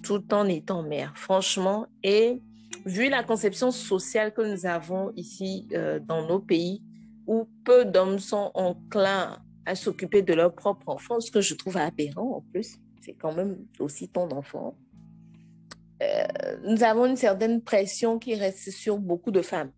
[0.03, 1.87] tout en étant mère, franchement.
[2.03, 2.41] Et
[2.85, 6.81] vu la conception sociale que nous avons ici euh, dans nos pays,
[7.27, 11.77] où peu d'hommes sont enclins à s'occuper de leur propre enfant, ce que je trouve
[11.77, 14.75] aberrant en plus, c'est quand même aussi ton enfant.
[16.01, 16.23] Euh,
[16.63, 19.71] nous avons une certaine pression qui reste sur beaucoup de femmes.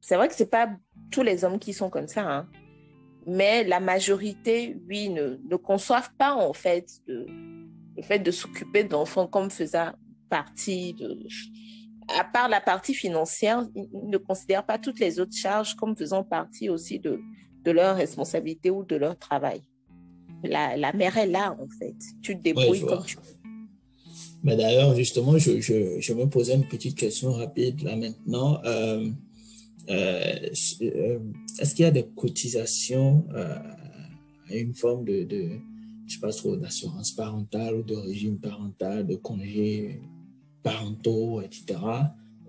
[0.00, 0.70] C'est vrai que ce n'est pas
[1.10, 2.22] tous les hommes qui sont comme ça.
[2.22, 2.48] Hein
[3.28, 9.26] mais la majorité, oui, ne, ne conçoivent pas en fait le fait de s'occuper d'enfants
[9.26, 9.92] comme faisant
[10.30, 11.18] partie de,
[12.18, 16.24] à part la partie financière, ils ne considèrent pas toutes les autres charges comme faisant
[16.24, 17.20] partie aussi de,
[17.64, 19.62] de leur responsabilité ou de leur travail.
[20.42, 21.96] La, la mère est là, en fait.
[22.22, 23.18] Tu te débrouilles comme tu.
[24.42, 28.60] Mais d'ailleurs, justement, je, je, je, me posais une petite question rapide là maintenant.
[28.64, 29.10] Euh,
[29.90, 30.50] euh,
[30.82, 31.18] euh,
[31.58, 33.56] est-ce qu'il y a des cotisations euh,
[34.50, 35.48] à une forme de, de
[36.06, 40.00] je sais pas trop, d'assurance parentale ou de régime parental, de congés
[40.62, 41.78] parentaux, etc.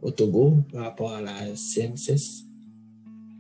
[0.02, 2.46] au Togo par rapport à la CMSS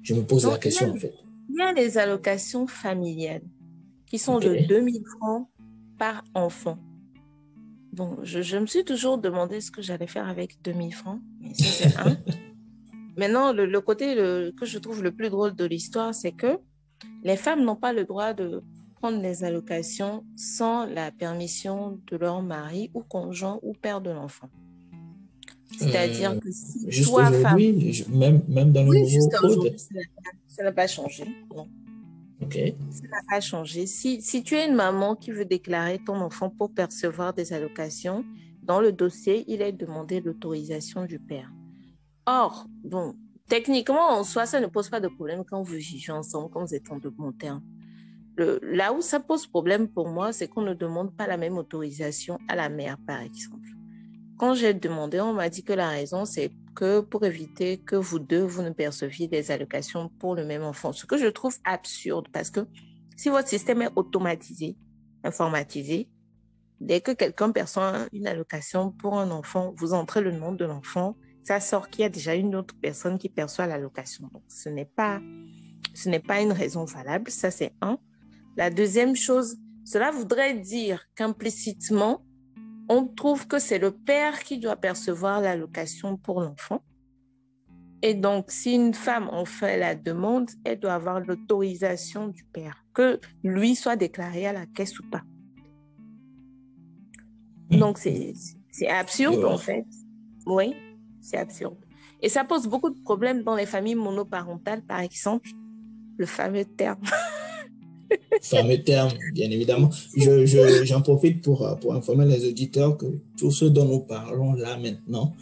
[0.02, 1.14] Je me pose la question en fait.
[1.50, 3.43] Il y a les allocations familiales.
[4.06, 5.47] qui sont de 2000 francs
[5.97, 6.78] par enfant.
[8.00, 11.66] Bon, je, me suis toujours demandé ce que j'allais faire avec 2000 francs, mais ça
[11.66, 12.16] c'est un.
[13.18, 16.60] Maintenant, le, côté que je trouve le plus drôle de l'histoire, c'est que
[17.26, 18.64] les femmes n'ont pas le droit de
[19.02, 24.47] prendre les allocations sans la permission de leur mari ou conjoint ou père de l'enfant.
[25.78, 27.58] C'est-à-dire euh, que si toi, femme...
[27.58, 29.76] même, même dans le nouveau code...
[30.47, 31.26] Ça n'a pas changé.
[32.42, 33.86] Ça n'a pas changé.
[33.86, 38.24] Si, si tu es une maman qui veut déclarer ton enfant pour percevoir des allocations,
[38.64, 41.52] dans le dossier, il est demandé l'autorisation du père.
[42.26, 43.16] Or, bon,
[43.48, 46.76] techniquement, en soi, ça ne pose pas de problème quand vous vivez ensemble, quand vous
[46.76, 47.62] êtes en de bon terme.
[48.38, 51.58] Le, là où ça pose problème pour moi, c'est qu'on ne demande pas la même
[51.58, 53.68] autorisation à la mère, par exemple.
[54.38, 56.52] Quand j'ai demandé, on m'a dit que la raison, c'est
[57.02, 60.94] pour éviter que vous deux, vous ne perceviez des allocations pour le même enfant.
[60.94, 62.62] Ce que je trouve absurde parce que
[63.18, 64.78] si votre système est automatisé,
[65.24, 66.10] informatisé,
[66.80, 71.18] dès que quelqu'un perçoit une allocation pour un enfant, vous entrez le nom de l'enfant,
[71.44, 74.30] ça sort qu'il y a déjà une autre personne qui perçoit l'allocation.
[74.32, 75.20] Donc, ce n'est pas,
[75.94, 77.30] ce n'est pas une raison valable.
[77.32, 77.98] Ça, c'est un.
[78.56, 82.24] La deuxième chose, cela voudrait dire qu'implicitement,
[82.90, 86.82] on trouve que c'est le père qui doit percevoir l'allocation pour l'enfant.
[88.02, 92.86] Et donc, si une femme en fait la demande, elle doit avoir l'autorisation du père,
[92.94, 95.22] que lui soit déclaré à la caisse ou pas.
[97.70, 98.34] Donc, c'est
[98.88, 99.86] absurde en fait.
[100.48, 100.74] Oui,
[101.22, 101.78] c'est absurde.
[102.22, 105.50] Et ça pose beaucoup de problèmes dans les familles monoparentales, par exemple,
[106.18, 107.04] le fameux terme.
[108.41, 109.89] fameux terme, bien évidemment.
[110.16, 113.05] J'en je, profite pour, pour informer les auditeurs que
[113.38, 115.36] tout ce dont nous parlons là maintenant,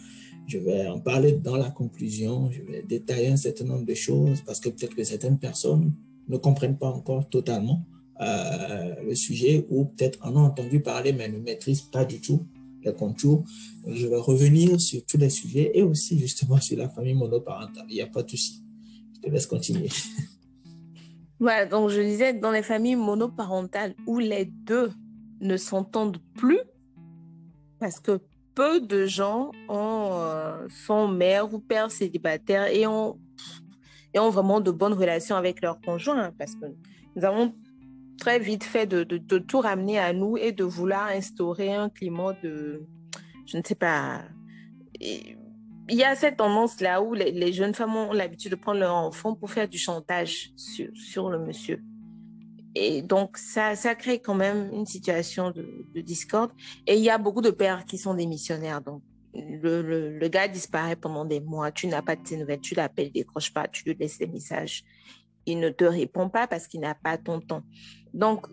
[0.48, 4.42] je vais en parler dans la conclusion, je vais détailler un certain nombre de choses
[4.46, 5.92] parce que peut-être que certaines personnes
[6.26, 7.84] ne comprennent pas encore totalement
[8.20, 12.46] euh, le sujet ou peut-être en ont entendu parler mais ne maîtrisent pas du tout
[12.82, 13.44] les contours.
[13.86, 17.84] Je vais revenir sur tous les sujets et aussi justement sur la famille monoparentale.
[17.90, 18.62] Il n'y a pas de souci.
[19.14, 19.88] Je te laisse continuer.
[21.40, 24.90] Voilà, donc je disais, dans les familles monoparentales où les deux
[25.40, 26.60] ne s'entendent plus,
[27.78, 28.20] parce que
[28.54, 33.20] peu de gens ont, euh, sont mères ou pères célibataires et ont,
[34.12, 36.66] et ont vraiment de bonnes relations avec leur conjoint, parce que
[37.14, 37.54] nous avons
[38.18, 42.32] très vite fait de, de, tout ramener à nous et de vouloir instaurer un climat
[42.42, 42.82] de,
[43.46, 44.22] je ne sais pas,
[45.88, 49.34] il y a cette tendance-là où les, jeunes femmes ont l'habitude de prendre leur enfant
[49.34, 51.82] pour faire du chantage sur, le monsieur.
[52.74, 56.50] Et donc, ça, crée quand même une situation de, de, discorde.
[56.86, 58.82] Et il y a beaucoup de pères qui sont des missionnaires.
[58.82, 59.02] Donc,
[59.34, 61.72] le, gars disparaît pendant des mois.
[61.72, 62.60] Tu n'as pas de ses nouvelles.
[62.60, 63.66] Tu l'appelles, décroche pas.
[63.68, 64.84] Tu lui laisses des messages.
[65.46, 67.62] Il ne te répond pas parce qu'il n'a pas ton temps.
[68.12, 68.46] Donc,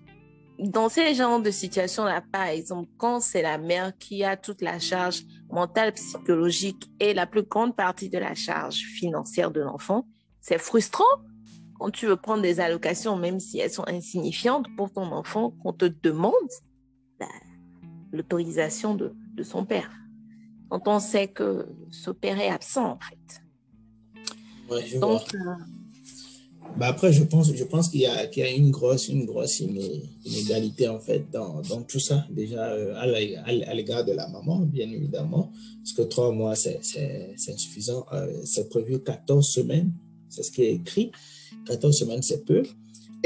[0.60, 4.80] dans ces genres de situations-là, par exemple, quand c'est la mère qui a toute la
[4.80, 10.08] charge mentale, psychologique et la plus grande partie de la charge financière de l'enfant,
[10.42, 11.04] c'est frustrant
[11.78, 15.74] quand tu veux prendre des allocations, même si elles sont insignifiantes pour ton enfant, qu'on
[15.74, 16.34] te demande
[17.20, 17.26] bah,
[18.12, 19.92] l'autorisation de, de, son père.
[20.70, 23.44] Quand on sait que ce père est absent, en fait.
[24.70, 25.52] Ouais, je Donc, vois.
[25.52, 25.56] Euh,
[26.78, 29.26] bah après, je pense, je pense qu'il y a, qu'il y a une grosse, une
[29.26, 32.26] grosse inégalité en fait dans, dans tout ça.
[32.30, 35.52] Déjà euh, à l'égard de la maman, bien évidemment,
[35.82, 36.82] parce que trois mois c'est
[37.48, 38.06] insuffisant.
[38.12, 39.94] Euh, c'est prévu 14 semaines,
[40.28, 41.12] c'est ce qui est écrit.
[41.66, 42.64] 14 semaines c'est peu.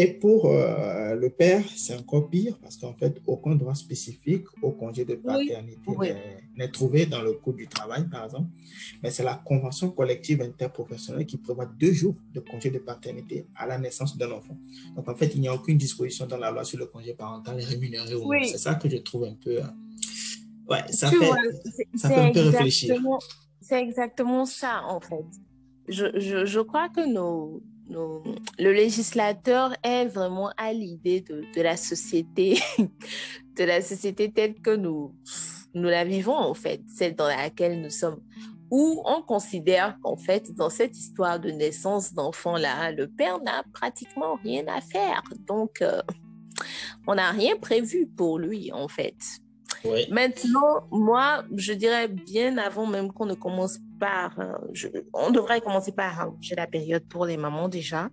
[0.02, 4.72] Et pour euh, le père, c'est encore pire parce qu'en fait, aucun droit spécifique au
[4.72, 5.92] congé de paternité
[6.56, 8.48] n'est trouvé dans le Code du travail, par exemple.
[9.04, 13.68] Mais c'est la convention collective interprofessionnelle qui prévoit deux jours de congé de paternité à
[13.68, 14.58] la naissance d'un enfant.
[14.96, 17.60] Donc, en fait, il n'y a aucune disposition dans la loi sur le congé parental
[17.60, 18.16] rémunéré.
[18.46, 19.58] C'est ça que je trouve un peu.
[19.58, 19.64] Euh,
[20.70, 21.30] ouais, ça fait,
[21.96, 22.96] ça fait un peu réfléchir.
[23.60, 25.26] C'est exactement ça, en fait.
[25.90, 31.78] Je, je, je crois que nos le législateur est vraiment à l'idée de, de, la
[31.78, 32.60] société,
[33.58, 35.16] de la société telle que nous,
[35.74, 38.22] nous la vivons, en fait, celle dans laquelle nous sommes,
[38.72, 44.36] où on considère qu'en fait, dans cette histoire de naissance d'enfants-là, le père n'a pratiquement
[44.44, 45.24] rien à faire.
[45.48, 46.02] Donc, euh,
[47.08, 49.16] on n'a rien prévu pour lui, en fait.
[50.12, 55.92] Maintenant, moi, je dirais bien avant même qu'on ne commence par, euh, on devrait commencer
[55.92, 58.10] par j'ai la période pour les mamans déjà.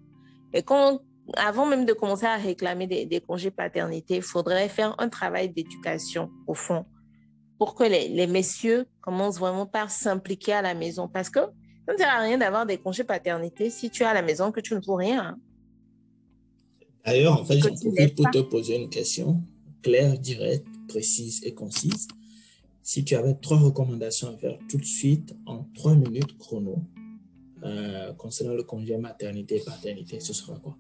[0.53, 1.01] Et quand,
[1.37, 5.49] avant même de commencer à réclamer des, des congés paternité, il faudrait faire un travail
[5.49, 6.85] d'éducation au fond
[7.59, 11.09] pour que les, les, messieurs commencent vraiment par s'impliquer à la maison.
[11.09, 11.41] Parce que
[11.87, 14.53] ça ne sert à rien d'avoir des congés paternité si tu es à la maison
[14.53, 15.23] que tu ne fais rien.
[15.25, 15.39] Hein.
[17.05, 19.41] D'ailleurs, en fait, j'en profite pour te poser une question
[19.83, 22.09] claire, directe, précise et concise.
[22.87, 26.85] Si tu avais trois recommandations à faire tout de suite en trois minutes chrono
[27.65, 30.77] euh, concernant le congé maternité et paternité, ce sera quoi?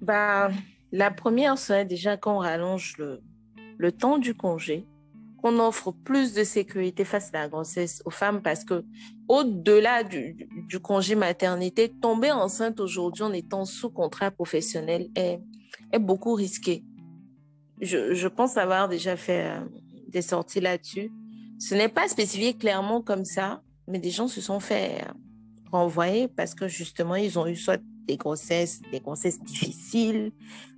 [0.00, 0.52] Bah,
[0.92, 3.20] La première serait déjà qu'on rallonge le,
[3.76, 4.86] le temps du congé,
[5.42, 8.84] qu'on offre plus de sécurité face à la grossesse aux femmes parce que
[9.26, 15.40] au-delà du, du, congé maternité, tomber enceinte aujourd'hui en étant sous contrat professionnel est,
[15.90, 16.84] est beaucoup risqué.
[17.80, 19.60] Je, je pense avoir déjà fait euh,
[20.08, 21.12] des sorties là-dessus.
[21.58, 25.04] Ce n'est pas spécifié clairement comme ça, mais des gens se sont fait
[25.70, 30.32] renvoyer parce que justement, ils ont eu soit des grossesses, des grossesses difficiles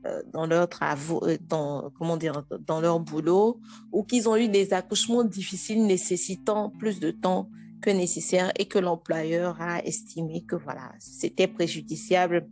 [0.05, 3.61] euh, dans leurs travaux, euh, dans, comment dire, dans leur boulot,
[3.93, 7.49] ou qu'ils ont eu des accouchements difficiles nécessitant plus de temps
[7.81, 12.47] que nécessaire et que l'employeur a estimé que voilà, c'était préjudiciable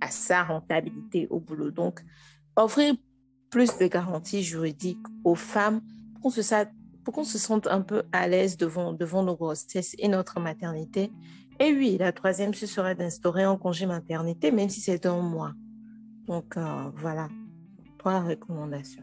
[0.00, 1.70] à sa rentabilité au boulot.
[1.70, 2.00] Donc,
[2.56, 2.94] offrir
[3.50, 5.80] plus de garanties juridiques aux femmes
[6.30, 6.40] se,
[7.04, 11.10] pour qu'on se sente un peu à l'aise devant, devant nos grossesses et notre maternité
[11.60, 15.52] et oui, la troisième, ce serait d'instaurer un congé maternité, même si c'est un mois.
[16.26, 17.28] Donc, euh, voilà,
[17.98, 19.02] trois recommandations.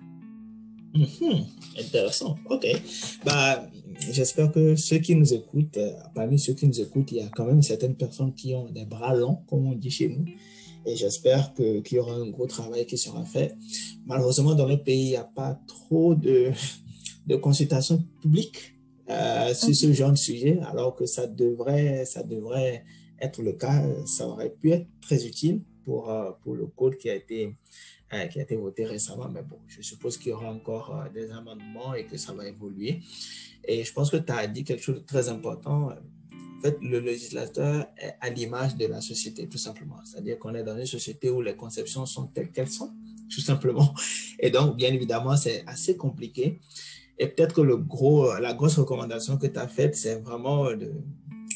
[0.94, 1.46] Mhm,
[1.80, 2.36] intéressant.
[2.50, 2.68] OK.
[3.24, 3.66] Bah,
[4.12, 7.30] J'espère que ceux qui nous écoutent, euh, parmi ceux qui nous écoutent, il y a
[7.30, 10.26] quand même certaines personnes qui ont des bras longs, comme on dit chez nous.
[10.86, 13.56] Et j'espère qu'il y aura un gros travail qui sera fait.
[14.06, 16.52] Malheureusement, dans notre pays, il n'y a pas trop de,
[17.26, 18.76] de consultations publiques
[19.10, 22.84] euh, sur ce genre de sujet, alors que ça devrait, ça devrait
[23.20, 23.84] être le cas.
[24.06, 27.56] Ça aurait pu être très utile pour, euh, pour le code qui a été
[28.14, 31.32] euh, qui a été voté récemment, mais bon, je suppose qu'il y aura encore des
[31.32, 33.00] amendements et que ça va évoluer.
[33.66, 35.92] Et je pense que tu as dit quelque chose de très important.
[36.58, 39.96] En fait, le législateur est à l'image de la société, tout simplement.
[40.04, 42.92] C'est-à-dire qu'on est dans une société où les conceptions sont telles qu'elles sont,
[43.34, 43.94] tout simplement.
[44.40, 46.60] Et donc, bien évidemment, c'est assez compliqué.
[47.18, 50.91] Et peut-être que le gros, la grosse recommandation que tu as faite, c'est vraiment de,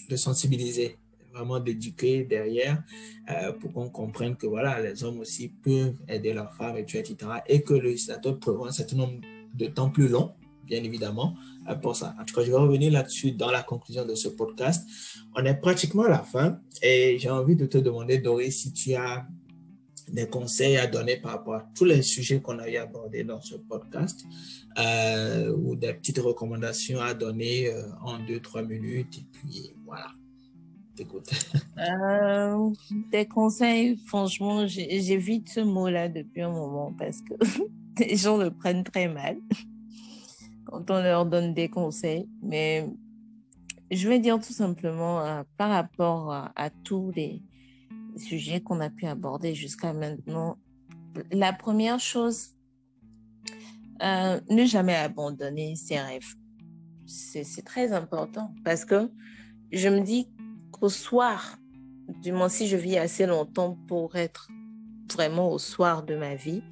[0.10, 0.98] de, sensibiliser,
[1.34, 2.84] vraiment d'éduquer derrière
[3.30, 7.16] euh, pour qu'on comprenne que voilà, les hommes aussi peuvent aider leurs femmes, et etc.
[7.48, 9.20] Et que le législateur prévoit un certain nombre
[9.54, 10.34] de temps plus long,
[10.66, 11.36] bien évidemment,
[11.70, 12.16] euh, pour ça.
[12.20, 14.88] En tout cas, je vais revenir là-dessus dans la conclusion de ce podcast.
[15.36, 18.94] On est pratiquement à la fin et j'ai envie de te demander, Doris, si tu
[18.94, 19.26] as
[20.10, 23.42] des conseils à donner par rapport à tous les sujets qu'on a eu abordés dans
[23.42, 24.26] ce podcast
[24.78, 29.18] euh, ou des petites recommandations à donner euh, en deux, trois minutes.
[29.18, 30.08] Et puis voilà,
[30.96, 31.30] t'écoute.
[31.78, 32.70] Euh,
[33.12, 37.34] des conseils, franchement, j'évite ce mot-là depuis un moment parce que
[38.00, 39.38] les gens le prennent très mal
[40.66, 42.30] quand on leur donne des conseils.
[42.42, 42.88] Mais
[43.92, 47.42] je vais dire tout simplement par rapport à tous les
[48.18, 50.58] sujets qu'on a pu aborder jusqu'à maintenant.
[51.32, 52.56] La première chose,
[54.04, 56.36] euh, ne jamais abandonner ses rêves.
[57.06, 59.12] C'est très important parce que
[59.72, 60.30] je me dis
[60.72, 61.58] qu'au soir,
[62.22, 64.50] du moins si je vis assez longtemps pour être
[65.14, 66.64] vraiment au soir de ma vie,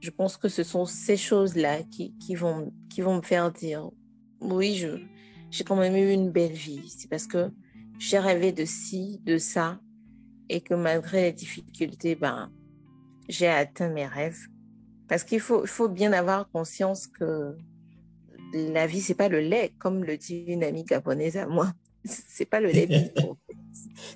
[0.00, 3.88] je pense que ce sont ces choses-là qui, vont, qui vont me faire dire,
[4.40, 4.84] oui,
[5.50, 6.82] j'ai quand même eu une belle vie.
[6.88, 7.50] C'est parce que
[7.98, 9.80] j'ai rêvé de ci, de ça,
[10.52, 12.52] et que malgré les difficultés, ben,
[13.26, 14.48] j'ai atteint mes rêves.
[15.08, 17.56] Parce qu'il faut, faut bien avoir conscience que
[18.52, 21.72] la vie, c'est pas le lait, comme le dit une amie japonaise à moi.
[22.04, 23.12] C'est pas le lait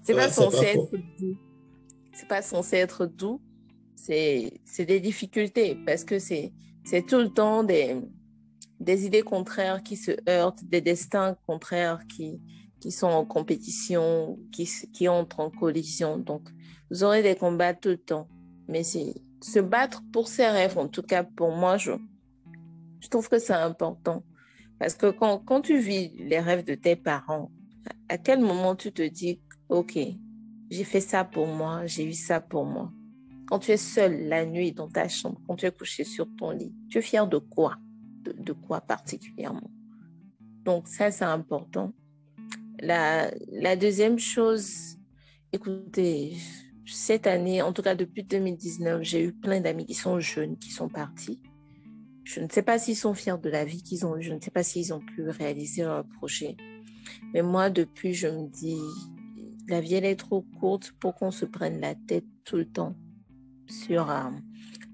[0.03, 1.39] C'est pas censé être doux.
[2.13, 3.41] C'est pas censé être doux.
[3.95, 6.53] C'est des difficultés parce que c'est
[7.09, 7.97] tout le temps des,
[8.79, 12.41] des idées contraires qui se heurtent, des destins contraires qui,
[12.81, 16.19] qui sont en compétition, qui, qui entrent en collision.
[16.19, 16.49] Donc,
[16.91, 18.29] vous aurez des combats tout le temps.
[18.69, 21.93] Mais se battre pour ses rêves, en tout cas pour moi, je,
[23.11, 24.25] trouve que c'est important.
[24.79, 27.51] Parce que quand, quand tu vis les rêves de tes parents,
[28.09, 29.99] à quel moment tu te dis, OK,
[30.71, 32.93] j'ai fait ça pour moi, j'ai eu ça pour moi.
[33.47, 36.51] Quand tu es seul la nuit dans ta chambre, quand tu es couché sur ton
[36.51, 37.77] lit, tu es fier de quoi?
[38.25, 39.71] De quoi particulièrement?
[40.65, 41.93] Donc ça, c'est important.
[42.81, 43.31] La,
[43.77, 44.99] deuxième chose,
[45.53, 46.37] écoutez,
[46.85, 50.71] cette année, en tout cas depuis 2019, j'ai eu plein d'amis qui sont jeunes, qui
[50.71, 51.41] sont partis.
[52.25, 54.41] Je ne sais pas s'ils sont fiers de la vie qu'ils ont eue, je ne
[54.41, 56.57] sais pas s'ils ont pu réaliser leur projet.
[57.33, 58.79] Mais moi, depuis, je me dis,
[59.69, 62.95] la vie, elle est trop courte pour qu'on se prenne la tête tout le temps
[63.69, 64.31] sur, euh,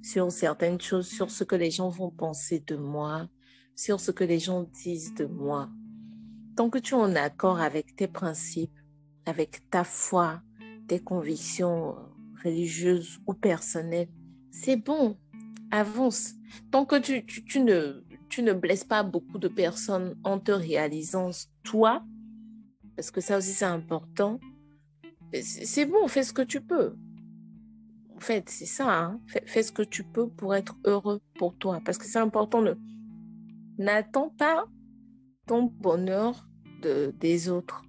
[0.03, 3.29] sur certaines choses, sur ce que les gens vont penser de moi,
[3.75, 5.69] sur ce que les gens disent de moi
[6.57, 8.79] tant que tu es en accord avec tes principes,
[9.27, 10.43] avec ta foi,
[10.89, 11.97] tes convictions,
[12.45, 14.09] religieuse ou personnelle,
[14.51, 15.17] c'est bon,
[15.71, 16.35] avance.
[16.71, 21.31] Tant que tu, ne, tu blesses pas beaucoup de personnes en te réalisant
[21.63, 22.05] toi,
[22.97, 24.39] parce que ça aussi c'est important,
[25.41, 26.95] c'est bon, fais ce que tu peux.
[28.17, 29.21] En fait, c'est ça, hein.
[29.27, 32.63] fais, ce que tu peux pour être heureux pour toi, parce que c'est important.
[33.79, 34.67] N'attends pas
[35.47, 36.47] ton bonheur
[36.83, 37.85] de, des autres.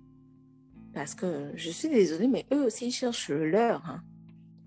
[0.93, 3.83] Parce que je suis désolée, mais eux aussi cherchent le leur.
[3.85, 4.03] Hein.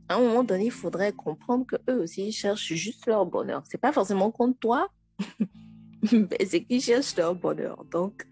[0.09, 3.63] À un moment donné, il faudrait comprendre que eux aussi cherchent juste leur bonheur.
[3.67, 4.89] C'est pas forcément contre toi,
[6.13, 7.85] mais c'est qu'ils cherchent leur bonheur.
[7.91, 8.27] Donc,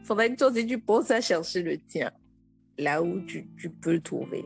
[0.00, 2.10] il faudrait que toi aussi tu penses à chercher le tien,
[2.78, 4.44] là où tu, tu peux le trouver.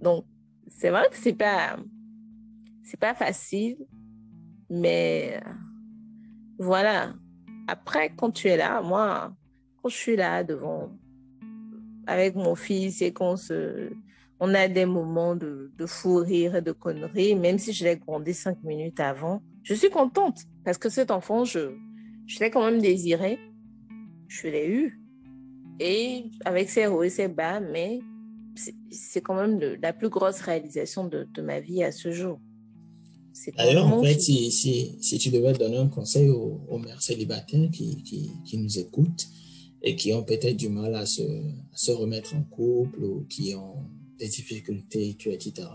[0.00, 0.24] Donc,
[0.68, 1.76] c'est vrai que c'est pas,
[2.82, 3.76] c'est pas facile,
[4.70, 5.40] mais
[6.58, 7.14] voilà.
[7.72, 9.32] Après, quand tu es là, moi,
[9.80, 10.92] quand je suis là devant
[12.06, 13.36] avec mon fils et qu'on
[14.40, 18.34] on a des moments de, fou rire et de conneries, même si je l'ai grandi
[18.34, 21.70] cinq minutes avant, je suis contente parce que cet enfant, je,
[22.40, 23.38] l'ai quand même désiré,
[24.28, 25.00] je l'ai eu.
[25.80, 28.00] Et avec ses hauts et ses bas, mais
[28.90, 32.38] c'est quand même la plus grosse réalisation de, ma vie à ce jour.
[33.56, 37.70] D'ailleurs, en fait, si, si, si, tu devais donner un conseil aux, aux mères célibataires
[37.72, 39.26] qui, qui, qui nous écoutent,
[39.82, 43.54] et qui ont peut-être du mal à se, à se, remettre en couple ou qui
[43.54, 43.84] ont
[44.18, 45.68] des difficultés, etc.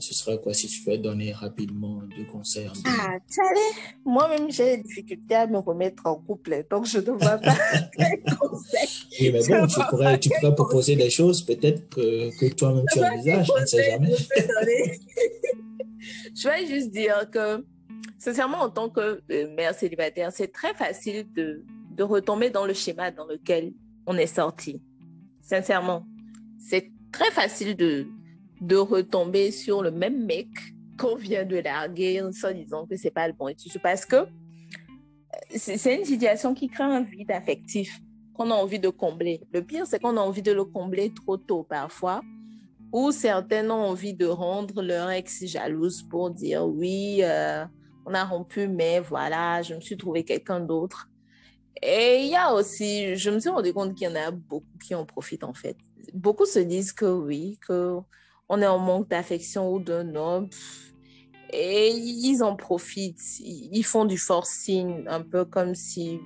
[0.00, 3.18] Ce serait quoi si tu peux donner rapidement deux conseils en Ah,
[4.04, 7.54] moi-même j'ai des difficultés à me remettre en couple, donc je ne vois pas
[7.96, 8.88] quel conseil.
[9.20, 13.04] Oui, mais bon, tu pourrais, tu pourrais proposer des choses peut-être que, que toi-même tu
[13.04, 14.14] envisages, on ne sait jamais.
[16.34, 17.64] je vais juste dire que,
[18.18, 21.64] sincèrement, en tant que euh, mère célibataire, c'est très facile de
[22.00, 23.74] de retomber dans le schéma dans lequel
[24.06, 24.80] on est sorti.
[25.42, 26.06] Sincèrement,
[26.58, 28.06] c'est très facile de,
[28.60, 30.48] de retomber sur le même mec
[30.98, 34.26] qu'on vient de larguer en se disant que c'est pas le bon et parce que
[35.54, 38.00] c'est une situation qui crée un vide affectif
[38.34, 39.40] qu'on a envie de combler.
[39.52, 42.22] Le pire, c'est qu'on a envie de le combler trop tôt parfois,
[42.92, 47.64] ou certains ont envie de rendre leur ex jalouse pour dire oui, euh,
[48.06, 51.08] on a rompu, mais voilà, je me suis trouvé quelqu'un d'autre.
[51.82, 54.78] Et il y a aussi, je me suis rendu compte qu'il y en a beaucoup
[54.84, 55.76] qui en profitent en fait.
[56.12, 57.98] Beaucoup se disent que oui, que
[58.50, 60.48] on est en manque d'affection ou d'un homme.
[61.52, 63.40] Et ils en profitent.
[63.40, 66.20] Ils font du forcing, un peu comme si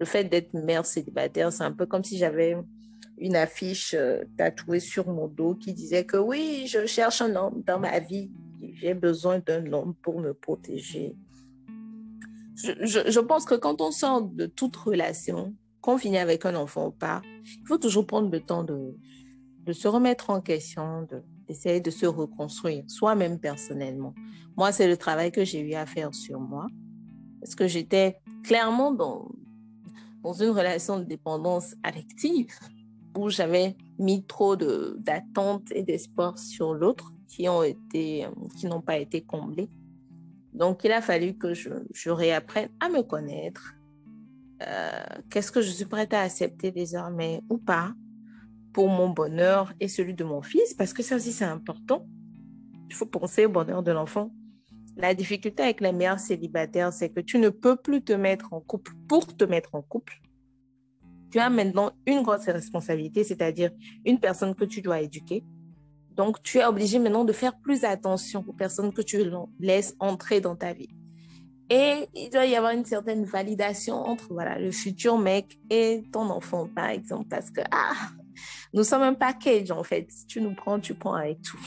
[0.00, 2.56] le fait d'être mère célibataire, c'est un peu comme si j'avais
[3.18, 7.62] une affiche euh, tatouée sur mon dos qui disait que oui, je cherche un homme
[7.66, 8.30] dans ma vie.
[8.72, 11.14] J'ai besoin d'un homme pour me protéger
[12.62, 16.90] je, pense que quand on sort de toute relation, qu'on finit avec un enfant ou
[16.90, 18.94] pas, il faut toujours prendre le temps de,
[19.64, 21.06] de se remettre en question,
[21.46, 24.14] d'essayer de, se reconstruire soi-même personnellement.
[24.56, 26.66] Moi, c'est le travail que j'ai eu à faire sur moi,
[27.40, 29.28] parce que j'étais clairement dans,
[30.22, 32.48] dans une relation de dépendance affective
[33.16, 38.26] où j'avais mis trop d'attentes et d'espoir sur l'autre qui ont été,
[38.58, 39.68] qui n'ont pas été comblés.
[40.52, 43.74] Donc, il a fallu que je, je réapprenne à me connaître.
[44.66, 47.92] Euh, Qu'est-ce que je suis prête à accepter désormais ou pas
[48.72, 52.06] pour mon bonheur et celui de mon fils, parce que ça aussi, c'est important.
[52.88, 54.30] Il faut penser au bonheur de l'enfant.
[54.96, 58.60] La difficulté avec les mères célibataires, c'est que tu ne peux plus te mettre en
[58.60, 60.20] couple pour te mettre en couple.
[61.30, 63.70] Tu as maintenant une grosse responsabilité, c'est-à-dire
[64.04, 65.44] une personne que tu dois éduquer,
[66.20, 69.18] donc, tu es obligé maintenant de faire plus attention aux personnes que tu
[69.58, 70.90] laisses entrer dans ta vie.
[71.70, 76.28] Et il doit y avoir une certaine validation entre voilà, le futur mec et ton
[76.28, 78.10] enfant, par exemple, parce que ah,
[78.72, 80.10] nous sommes un package en fait.
[80.10, 81.60] Si tu nous prends, tu prends avec tout.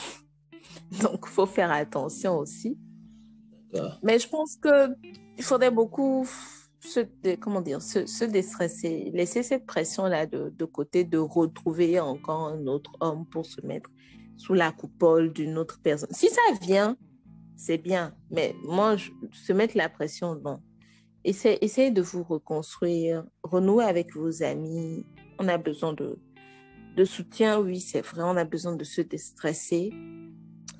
[1.02, 2.78] Donc, il faut faire attention aussi.
[4.02, 6.26] Mais je pense qu'il faudrait beaucoup
[6.78, 7.00] se,
[7.40, 12.66] comment dire, se, se, déstresser, laisser cette pression-là de, de côté, de retrouver encore un
[12.66, 13.90] autre homme pour se mettre
[14.36, 16.10] sous la coupole d'une autre personne.
[16.12, 16.96] Si ça vient,
[17.56, 20.60] c'est bien, mais moi, je, se mettre la pression, non.
[21.24, 25.06] Essayez, essayez de vous reconstruire, renouer avec vos amis.
[25.38, 26.18] On a besoin de,
[26.96, 29.92] de soutien, oui, c'est vrai, on a besoin de se déstresser,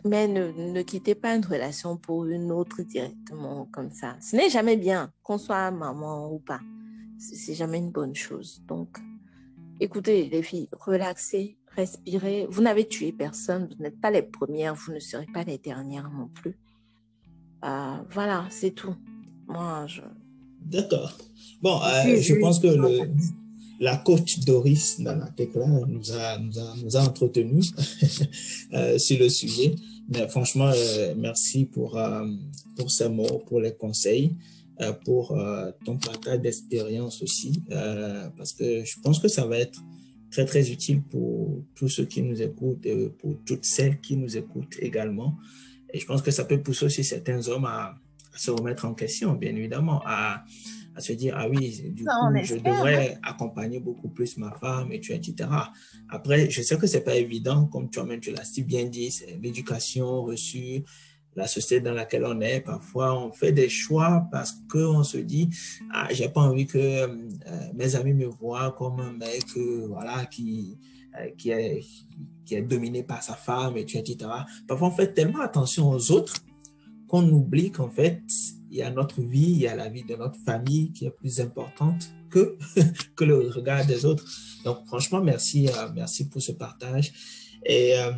[0.05, 4.17] mais ne, ne quittez pas une relation pour une autre directement comme ça.
[4.21, 6.61] Ce n'est jamais bien, qu'on soit maman ou pas.
[7.19, 8.63] C'est jamais une bonne chose.
[8.69, 8.99] Donc,
[9.81, 12.47] écoutez, les filles, relaxez, respirez.
[12.51, 16.11] Vous n'avez tué personne, vous n'êtes pas les premières, vous ne serez pas les dernières
[16.11, 16.57] non plus.
[17.65, 18.95] Euh, voilà, c'est tout.
[19.47, 20.03] Moi, je.
[20.61, 21.17] D'accord.
[21.63, 23.11] Bon, euh, je pense que le,
[23.81, 27.61] la coach Doris Nanatekla nous a, nous a, nous a entretenu
[28.73, 29.75] euh, sur le sujet.
[30.09, 32.27] Mais franchement, euh, merci pour, euh,
[32.77, 34.37] pour ces mots, pour les conseils,
[35.05, 35.39] pour
[35.85, 37.63] ton partage d'expérience aussi,
[38.37, 39.81] parce que je pense que ça va être
[40.33, 42.85] très, très utile pour tous ceux qui nous écoutent
[43.21, 45.37] pour toutes celles qui nous écoutent également.
[45.93, 47.95] Et je pense que ça peut pousser aussi certains hommes à,
[48.37, 50.03] se remettre en question, bien évidemment,
[50.95, 52.11] à se dire, ah oui, du coup,
[52.43, 55.49] je devrais accompagner beaucoup plus ma femme, et tu, etc.
[56.09, 59.39] Après, je sais que c'est pas évident, comme toi-même tu l'as si bien dit, c'est
[59.43, 60.85] l'éducation reçue,
[61.37, 62.61] la société dans laquelle on est.
[62.61, 65.51] Parfois, on fait des choix parce qu'on se dit,
[65.93, 67.09] ah, j'ai pas envie que euh,
[67.75, 70.79] mes amis me voient comme un mec, euh, voilà, qui,
[71.21, 71.81] euh, qui, est,
[72.45, 74.31] qui est dominé par sa femme, et tu, etc.
[74.69, 76.35] Parfois, on fait tellement attention aux autres
[77.09, 78.23] qu'on oublie qu'en fait,
[78.71, 81.11] il y a notre vie, il y a la vie de notre famille qui est
[81.11, 82.59] plus importante que,
[83.17, 84.25] que le regard des autres.
[84.65, 87.13] Donc, franchement, merci, euh, merci pour ce partage.
[87.65, 88.13] Et euh,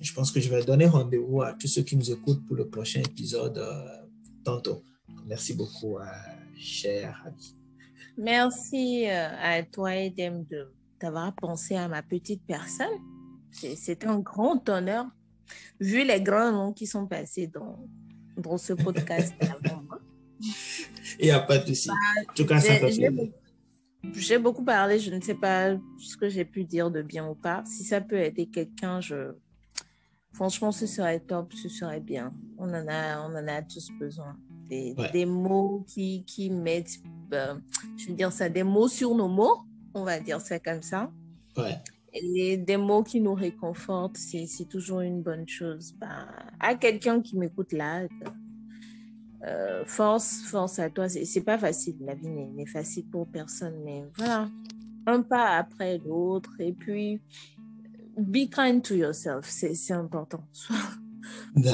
[0.00, 2.68] je pense que je vais donner rendez-vous à tous ceux qui nous écoutent pour le
[2.68, 4.06] prochain épisode euh,
[4.44, 4.82] tantôt.
[5.26, 5.98] Merci beaucoup,
[6.56, 7.54] cher ami.
[8.16, 12.86] Merci à toi, Edem, de d'avoir pensé à ma petite personne.
[13.50, 15.06] C'est un grand honneur,
[15.80, 17.78] vu les grands noms qui sont passés dans,
[18.38, 19.84] dans ce podcast avant
[21.18, 21.88] Il n'y a pas de souci.
[21.88, 21.94] Bah,
[22.30, 23.32] en tout cas, ça fait
[24.14, 27.34] J'ai beaucoup parlé, je ne sais pas ce que j'ai pu dire de bien ou
[27.34, 27.62] pas.
[27.66, 29.32] Si ça peut aider quelqu'un, je...
[30.32, 32.32] franchement, ce serait top, ce serait bien.
[32.58, 34.36] On en a, on en a tous besoin.
[34.68, 36.98] Des, des mots qui, qui mettent,
[37.30, 37.62] ben,
[37.96, 39.62] je veux dire ça, des mots sur nos mots,
[39.94, 41.10] on va dire ça comme ça.
[41.56, 41.78] Ouais.
[42.12, 45.94] Et des mots qui nous réconfortent, c'est toujours une bonne chose.
[46.00, 46.26] Ben,
[46.58, 48.06] à quelqu'un qui m'écoute là,
[49.46, 51.08] euh, force, force à toi.
[51.08, 54.48] C'est pas facile, la vie n'est facile pour personne, mais voilà,
[55.06, 56.50] un pas après l'autre.
[56.58, 57.20] Et puis,
[58.16, 60.42] be kind to yourself, c'est important.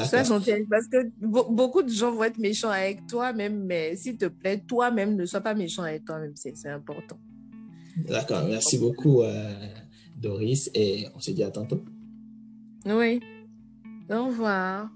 [0.09, 4.25] Sois, gentil, parce que beaucoup de gens vont être méchants avec toi-même, mais s'il te
[4.25, 7.17] plaît, toi-même, ne sois pas méchant avec toi-même, c'est important.
[7.97, 9.53] D'accord, merci beaucoup, euh,
[10.15, 11.83] Doris, et on se dit à tantôt.
[12.85, 13.19] Oui,
[14.09, 14.89] au revoir.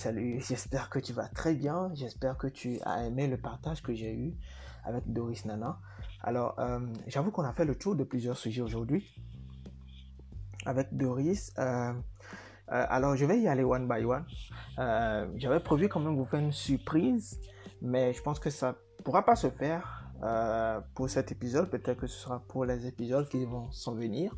[0.00, 1.90] Salut, j'espère que tu vas très bien.
[1.94, 4.34] J'espère que tu as aimé le partage que j'ai eu
[4.82, 5.78] avec Doris Nana.
[6.22, 9.04] Alors, euh, j'avoue qu'on a fait le tour de plusieurs sujets aujourd'hui
[10.64, 11.52] avec Doris.
[11.58, 11.92] Euh,
[12.72, 14.24] euh, alors, je vais y aller one by one.
[15.36, 17.40] J'avais prévu quand même vous faire une surprise,
[17.82, 20.04] mais je pense que ça pourra pas se faire
[20.94, 21.70] pour cet épisode.
[21.70, 24.34] Peut-être que ce sera pour les épisodes qui vont s'en venir.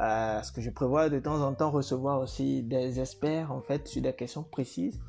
[0.00, 3.86] Euh, ce que je prévois de temps en temps recevoir aussi des experts en fait
[3.86, 5.00] sur des questions précises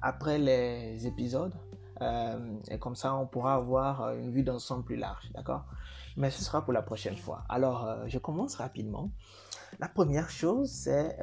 [0.00, 1.54] après les épisodes.
[2.00, 2.38] Euh,
[2.70, 5.66] et comme ça, on pourra avoir une vue d'ensemble plus large, d'accord?
[6.16, 7.44] Mais ce sera pour la prochaine fois.
[7.50, 9.10] Alors, euh, je commence rapidement.
[9.78, 11.16] La première chose, c'est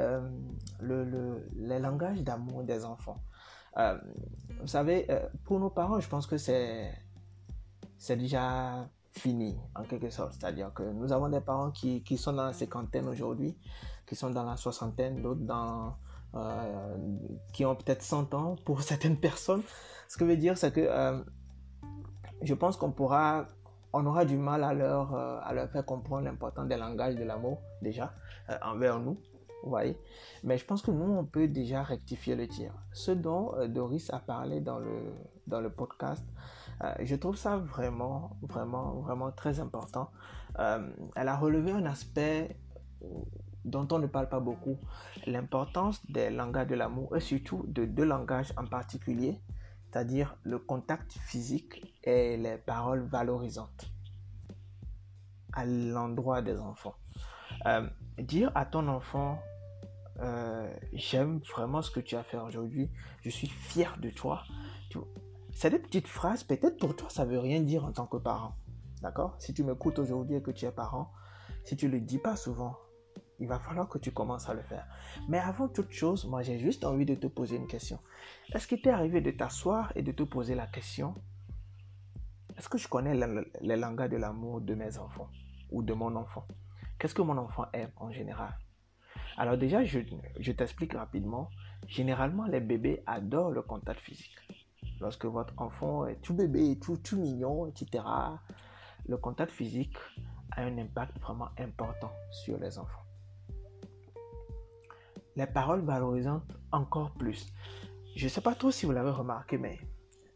[0.80, 3.22] le, le, les langages d'amour des enfants.
[3.76, 5.08] vous savez,
[5.43, 6.91] pour nos parents, je pense que c'est
[8.10, 10.34] déjà fini, en quelque sorte.
[10.34, 13.58] C'est-à-dire que nous avons des parents qui, qui, sont dans la cinquantaine aujourd'hui,
[14.06, 15.95] qui sont dans la soixantaine, d'autres dans,
[16.36, 16.98] euh,
[17.54, 19.64] qui ont peut-être 100 ans pour certaines personnes.
[20.08, 21.20] Ce que veut dire, c'est que euh,
[22.41, 23.48] je pense qu'on pourra,
[23.93, 27.24] on aura du mal à leur, euh, à leur faire comprendre l'importance des langages de
[27.24, 28.14] l'amour, déjà,
[28.62, 29.18] envers nous.
[29.64, 29.98] Vous voyez
[30.43, 32.74] Mais je pense que nous, on peut déjà rectifier le tir.
[32.93, 35.14] Ce dont Doris a parlé dans le,
[35.48, 36.24] dans le podcast,
[36.84, 40.12] euh, je trouve ça vraiment, vraiment, vraiment très important.
[40.60, 42.58] Euh, elle a relevé un aspect
[43.66, 44.78] dont on ne parle pas beaucoup,
[45.26, 49.39] l'importance des langages de l'amour et surtout de deux langages en particulier,
[49.86, 53.91] c'est-à-dire le contact physique et les paroles valorisantes
[55.54, 56.95] à l'endroit des enfants.
[57.66, 57.88] Euh,
[58.20, 59.39] dire à ton enfant,
[60.93, 62.89] j'aime vraiment ce que tu as fait aujourd'hui,
[63.22, 64.43] je suis fier de toi,
[65.51, 68.55] c'est des petites phrases, peut-être pour toi, ça veut rien dire en tant que parent.
[69.01, 69.36] D'accord?
[69.39, 71.12] Si tu m'écoutes aujourd'hui et que tu es parent,
[71.64, 72.78] si tu ne le dis pas souvent,
[73.39, 74.88] il va falloir que tu commences à le faire.
[75.28, 77.99] Mais avant toute chose, moi j'ai juste envie de te poser une question.
[78.53, 81.16] Est-ce qu'il t'est arrivé de t'asseoir et de te poser la question
[82.58, 83.16] Est-ce que je connais
[83.62, 85.30] les langages de l'amour de mes enfants
[85.72, 86.47] ou de mon enfant?
[87.00, 88.58] Qu'est-ce que mon enfant aime en général?
[89.38, 91.50] Alors déjà, je, t'explique rapidement.
[91.88, 94.36] Généralement, les bébés adorent le contact physique
[95.00, 98.04] lorsque votre enfant est tout bébé, tout, tout mignon, etc.,
[99.08, 99.95] le contact physique
[100.52, 103.04] a un impact vraiment important sur les enfants.
[105.38, 107.54] les paroles valorisantes encore plus.
[108.16, 109.80] Je ne sais pas trop si vous l'avez remarqué, mais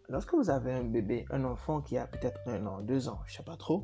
[0.07, 3.33] lorsque vous avez un bébé, un enfant qui a peut-être un an, deux ans, je
[3.33, 3.83] ne sais pas trop,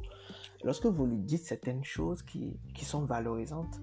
[0.63, 3.79] lorsque vous lui dites certaines choses qui, qui sont valorisantes,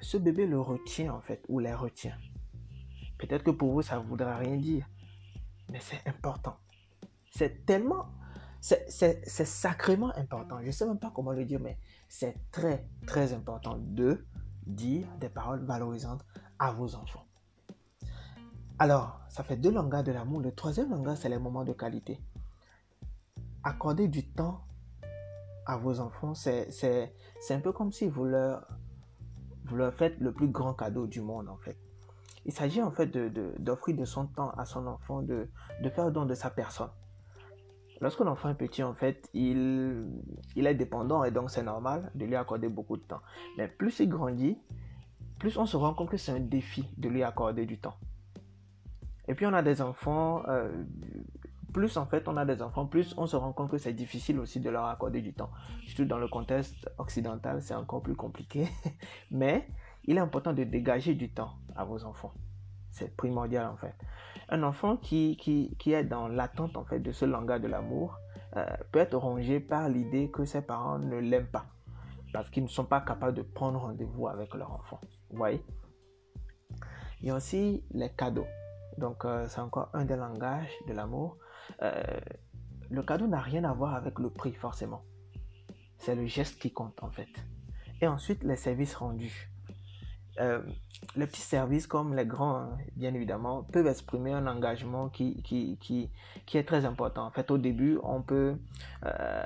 [0.00, 2.16] ce bébé le retient en fait, ou les retient.
[3.18, 4.88] Peut-être que pour vous, ça ne voudra rien dire,
[5.68, 6.56] mais c'est important.
[7.30, 8.06] C'est tellement,
[8.60, 10.58] c'est sacrément important.
[10.60, 11.78] Je ne sais même pas comment le dire, mais
[12.08, 14.24] c'est très, très important de
[14.66, 16.24] dire des paroles valorisantes
[16.58, 17.26] à vos enfants.
[18.78, 20.40] Alors, ça fait deux langages de l'amour.
[20.40, 22.18] Le troisième langage, c'est les moments de qualité.
[23.62, 24.64] Accorder du temps
[25.70, 26.68] à vos enfants, c'est
[27.50, 28.66] un peu comme si vous leur,
[29.66, 31.78] vous leur faites le plus grand cadeau du monde, en fait.
[32.44, 35.48] Il s'agit en fait d'offrir de, de, son temps à son enfant, de,
[35.82, 36.90] de faire don de sa personne.
[38.00, 40.06] Lorsque l'enfant est petit, en fait, il,
[40.56, 43.20] il est dépendant et donc c'est normal de lui accorder beaucoup de temps.
[43.56, 44.58] Mais plus il grandit,
[45.38, 47.96] plus on se rend compte que c'est un défi de lui accorder du temps.
[49.28, 50.72] Et puis on a des enfants, euh,
[51.70, 54.38] plus en fait on a des enfants, plus on se rend compte que c'est difficile
[54.38, 55.50] aussi de leur accorder du temps.
[55.86, 58.68] Surtout dans le contexte occidental, c'est encore plus compliqué.
[59.30, 59.66] Mais
[60.04, 62.34] il est important de dégager du temps à vos enfants.
[62.90, 63.94] C'est primordial en fait.
[64.48, 68.18] Un enfant qui, qui, qui est dans l'attente en fait de ce langage de l'amour
[68.56, 71.66] euh, peut être rongé par l'idée que ses parents ne l'aiment pas
[72.32, 75.00] parce qu'ils ne sont pas capables de prendre rendez-vous avec leur enfant.
[75.30, 75.64] Vous voyez?
[77.20, 78.46] Il y a aussi les cadeaux.
[78.98, 81.36] Donc euh, c'est encore un des langages de l'amour.
[81.82, 82.20] Euh,
[82.90, 85.02] le cadeau n'a rien à voir avec le prix forcément.
[85.98, 87.28] C'est le geste qui compte en fait.
[88.00, 89.50] Et ensuite les services rendus.
[90.38, 90.62] Euh,
[91.16, 96.10] les petits services comme les grands, bien évidemment, peuvent exprimer un engagement qui, qui, qui,
[96.46, 97.26] qui, est très important.
[97.26, 98.56] En fait, au début, on peut,
[99.04, 99.42] euh,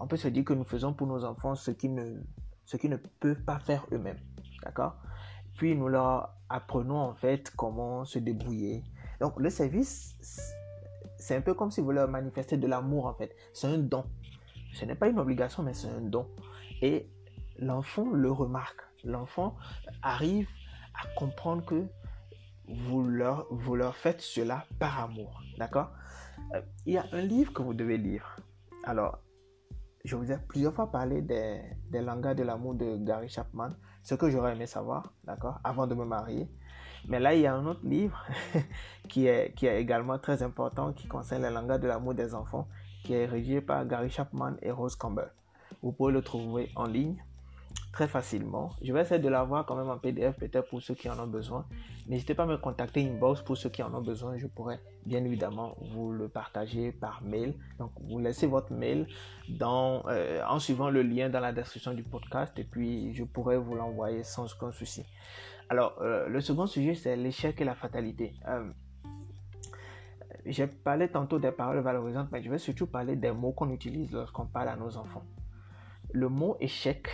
[0.00, 2.22] on peut se dire que nous faisons pour nos enfants ce qu'ils ne,
[2.64, 4.20] ce qu'ils ne peuvent pas faire eux-mêmes.
[4.64, 4.96] D'accord?
[5.54, 8.84] Puis nous leur apprenons en fait comment se débrouiller.
[9.20, 10.16] Donc, le service,
[11.22, 13.34] c'est un peu comme si vous leur manifestez de l'amour en fait.
[13.52, 14.04] C'est un don.
[14.72, 16.26] Ce n'est pas une obligation, mais c'est un don.
[16.80, 17.08] Et
[17.58, 19.56] l'enfant le remarque l'enfant
[20.02, 20.48] arrive
[20.94, 21.86] à comprendre que
[22.68, 25.42] vous leur, faites cela par amour.
[25.58, 25.90] D'accord?
[26.54, 28.36] Euh, Il y a un livre que vous devez lire.
[28.84, 29.18] Alors,
[30.04, 33.70] je vous ai plusieurs fois parlé des langages de l'amour de Gary Chapman,
[34.02, 36.50] ce que j'aurais aimé savoir, d'accord, avant de me marier.
[37.08, 38.24] Mais là, il y a un autre livre
[39.08, 42.68] qui, est, également très important, qui concerne les langages de l'amour des enfants,
[43.04, 45.32] qui est rédigé par Gary Chapman et Rose Campbell.
[45.82, 47.16] Vous pouvez le trouver en ligne
[47.92, 48.70] très facilement.
[48.82, 51.26] Je vais essayer de l'avoir quand même en PDF peut-être pour ceux qui en ont
[51.26, 51.66] besoin.
[52.06, 54.38] N'hésitez pas à me contacter inbox pour ceux qui en ont besoin.
[54.38, 57.54] Je pourrais bien évidemment vous le partager par mail.
[57.78, 59.06] Donc vous laissez votre mail
[59.60, 63.74] euh, en suivant le lien dans la description du podcast et puis je pourrais vous
[63.74, 65.04] l'envoyer sans aucun souci.
[65.72, 68.34] Alors euh, le second sujet c'est l'échec et la fatalité.
[68.46, 68.70] Euh,
[70.44, 74.12] j'ai parlé tantôt des paroles valorisantes, mais je vais surtout parler des mots qu'on utilise
[74.12, 75.24] lorsqu'on parle à nos enfants.
[76.12, 77.08] Le mot échec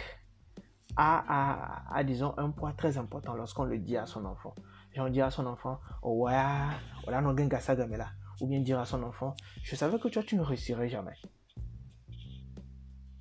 [0.97, 4.57] a, disons, un poids très important lorsqu'on le dit à son enfant.
[4.97, 6.33] on dit à son enfant, oh ouais,
[7.05, 8.09] voilà, non, là.
[8.41, 11.15] Ou bien dire à son enfant, je savais que toi, tu ne réussirais jamais.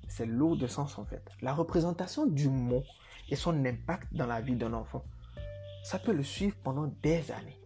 [0.08, 1.22] C'est lourd de sens en fait.
[1.42, 2.82] La représentation du mot
[3.28, 5.04] et son impact dans la vie d'un enfant,
[5.88, 7.58] ça peut le suivre pendant des années.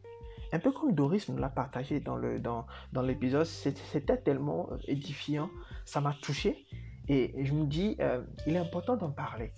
[0.53, 5.51] Un peu comme Doris nous l'a partagé dans l'épisode, dans, c'était tellement édifiant,
[5.85, 6.67] ça m'a touché.
[7.09, 9.53] Et je me dis, euh, il est important d'en parler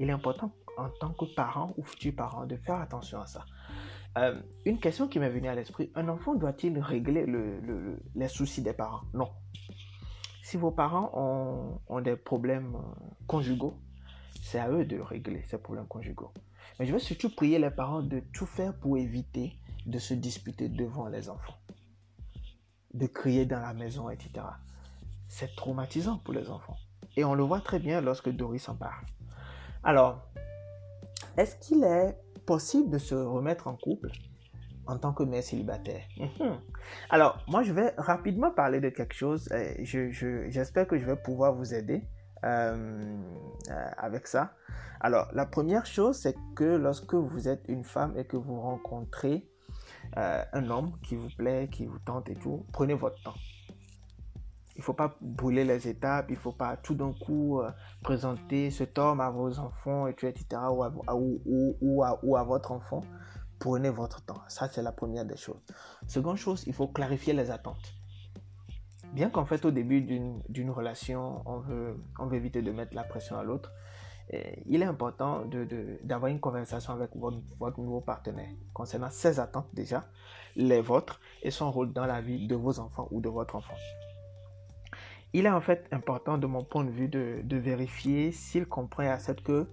[0.00, 3.44] il est important en tant que parent ou futur parent de faire attention à ça.
[4.18, 8.62] Euh, une question qui m'est venue à l'esprit, un enfant doit-il régler le, les soucis
[8.62, 9.02] des parents?
[9.12, 9.30] Non.
[10.42, 13.74] Si vos parents ont, ont des problèmes euh, conjugaux,
[14.42, 16.32] c'est à eux de régler ces problèmes conjugaux.
[16.80, 19.52] Mais je veux surtout prier les parents de tout faire pour éviter
[19.84, 21.58] de se disputer devant les enfants,
[22.94, 24.46] de crier dans la maison, etc.
[25.28, 26.78] C'est traumatisant pour les enfants.
[27.18, 29.04] Et on le voit très bien lorsque Doris en parle.
[29.84, 30.22] Alors,
[31.36, 32.16] est-ce qu'il est
[32.46, 34.10] possible de se remettre en couple
[34.86, 36.04] en tant que mère célibataire?
[36.16, 36.60] Mhm.
[37.10, 39.50] Alors, moi, je vais rapidement parler de quelque chose.
[39.82, 42.02] J'espère que je vais pouvoir vous aider
[42.44, 43.16] euh,
[43.70, 44.54] euh, avec ça.
[45.00, 49.46] Alors, la première chose, c'est que lorsque vous êtes une femme et que vous rencontrez
[50.16, 53.34] euh, un homme qui vous plaît, qui vous tente et tout, prenez votre temps
[54.76, 57.60] il faut pas brûler les étapes, il faut pas tout d'un coup
[58.02, 61.76] présenter cet homme à vos enfants, etc., ou à, ou,
[62.22, 63.02] ou à votre enfant.
[63.58, 64.40] Prenez votre temps.
[64.48, 65.60] Ça, c'est la première des choses.
[66.06, 67.99] Seconde chose, il faut clarifier les attentes.
[69.12, 73.02] Bien qu'en fait, au début d'une relation, on veut, on veut éviter de mettre la
[73.02, 73.72] pression à l'autre.
[74.66, 75.44] il est important
[76.04, 80.04] d'avoir une conversation avec votre, nouveau partenaire concernant ses attentes déjà,
[80.54, 83.74] les vôtres et son rôle dans la vie de vos enfants ou de votre enfant.
[85.32, 89.08] Il est en fait important de mon point de vue de, vérifier s'il comprend et
[89.08, 89.68] accepte que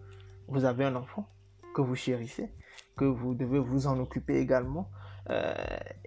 [0.48, 1.28] vous avez un enfant,
[1.76, 2.52] que vous chérissez,
[2.96, 4.90] que vous devez vous en occuper également
[5.30, 5.54] euh,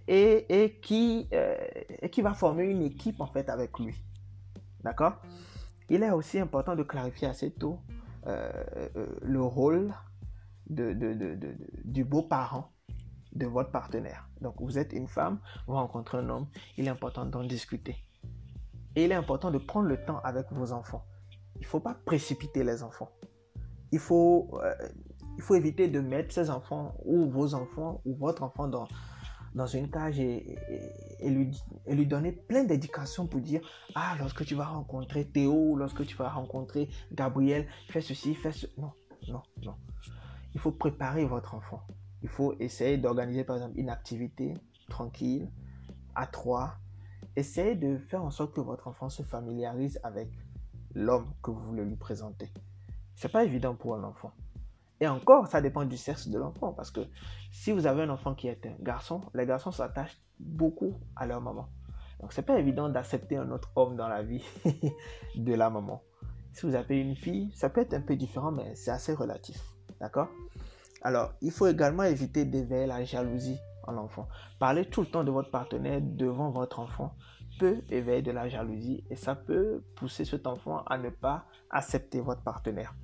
[0.09, 1.57] et, qui, euh,
[2.03, 3.95] et qui va former une équipe en fait avec lui.
[4.83, 5.21] D'accord?
[5.89, 7.79] Il est aussi important de clarifier assez tôt
[8.27, 8.51] euh,
[9.23, 9.93] le rôle
[10.67, 12.73] du beau-parent
[13.33, 14.29] de votre partenaire.
[14.41, 16.47] Donc vous êtes une femme, vous rencontrez un homme,
[16.77, 17.97] il est important d'en discuter.
[18.97, 21.05] Et il est important de prendre le temps avec vos enfants.
[21.57, 23.11] Il ne faut pas précipiter les enfants.
[23.93, 24.61] Il faut,
[25.41, 28.87] il faut éviter de mettre ses enfants ou vos enfants ou votre enfant dans,
[29.55, 30.59] dans une cage et,
[31.23, 33.63] lui, donner plein d'éducations pour dire
[33.95, 38.67] Ah, lorsque tu vas rencontrer Théo, lorsque tu vas rencontrer Gabriel, fais ceci, fais ce.
[38.77, 38.93] Non,
[39.29, 39.77] non, non.
[40.53, 41.87] Il faut préparer votre enfant.
[42.23, 44.53] Il faut essayer d'organiser par exemple une activité
[44.91, 45.51] tranquille,
[46.15, 46.75] à trois.
[47.35, 50.29] Essayez de faire en sorte que votre enfant se familiarise avec
[50.95, 52.53] l'homme que vous voulez lui présenter.
[53.15, 54.33] C'est pas évident pour un enfant.
[55.01, 56.73] Et encore, ça dépend du sexe de l'enfant.
[56.73, 57.01] Parce que
[57.51, 61.41] si vous avez un enfant qui est un garçon, les garçons s'attachent beaucoup à leur
[61.41, 61.69] maman.
[62.21, 64.45] Donc, c'est pas évident d'accepter un autre homme dans la vie
[65.37, 66.03] de la maman.
[66.53, 69.59] Si vous avez une fille, ça peut être un peu différent, mais c'est assez relatif.
[70.01, 70.29] D'accord?
[71.03, 74.29] Alors, il faut également éviter d'éveiller la jalousie en enfant.
[74.59, 77.15] Parler tout le temps de votre partenaire devant votre enfant
[77.59, 82.21] peut éveiller de la jalousie et ça peut pousser cet enfant à ne pas accepter
[82.21, 82.95] votre partenaire.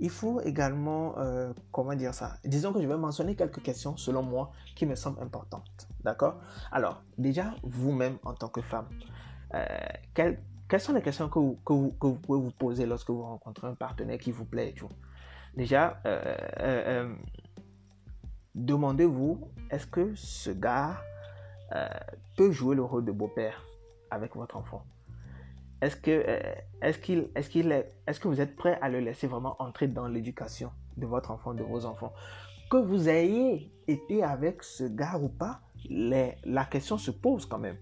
[0.00, 2.36] Il faut également, euh, comment dire ça?
[2.44, 5.88] Disons que je vais mentionner quelques questions, selon moi, qui me semblent importantes.
[6.04, 6.40] D'accord?
[6.70, 8.86] Alors, déjà, vous-même, en tant que femme,
[9.54, 9.64] euh,
[10.14, 10.38] quelles,
[10.78, 11.56] sont les questions que vous,
[11.92, 14.74] pouvez vous poser lorsque vous rencontrez un partenaire qui vous plaît
[15.56, 17.12] Déjà, euh,
[18.54, 21.00] demandez-vous, est-ce que ce gars
[22.36, 23.64] peut jouer le rôle de beau-père
[24.10, 24.84] avec votre enfant?
[25.80, 30.70] Est-ce que, euh, est-ce que vous êtes prêt à le laisser vraiment entrer dans l'éducation
[30.96, 32.12] de votre enfant, de vos enfants?
[32.70, 37.76] Que vous ayez été avec ce gars ou pas, la question se pose quand même.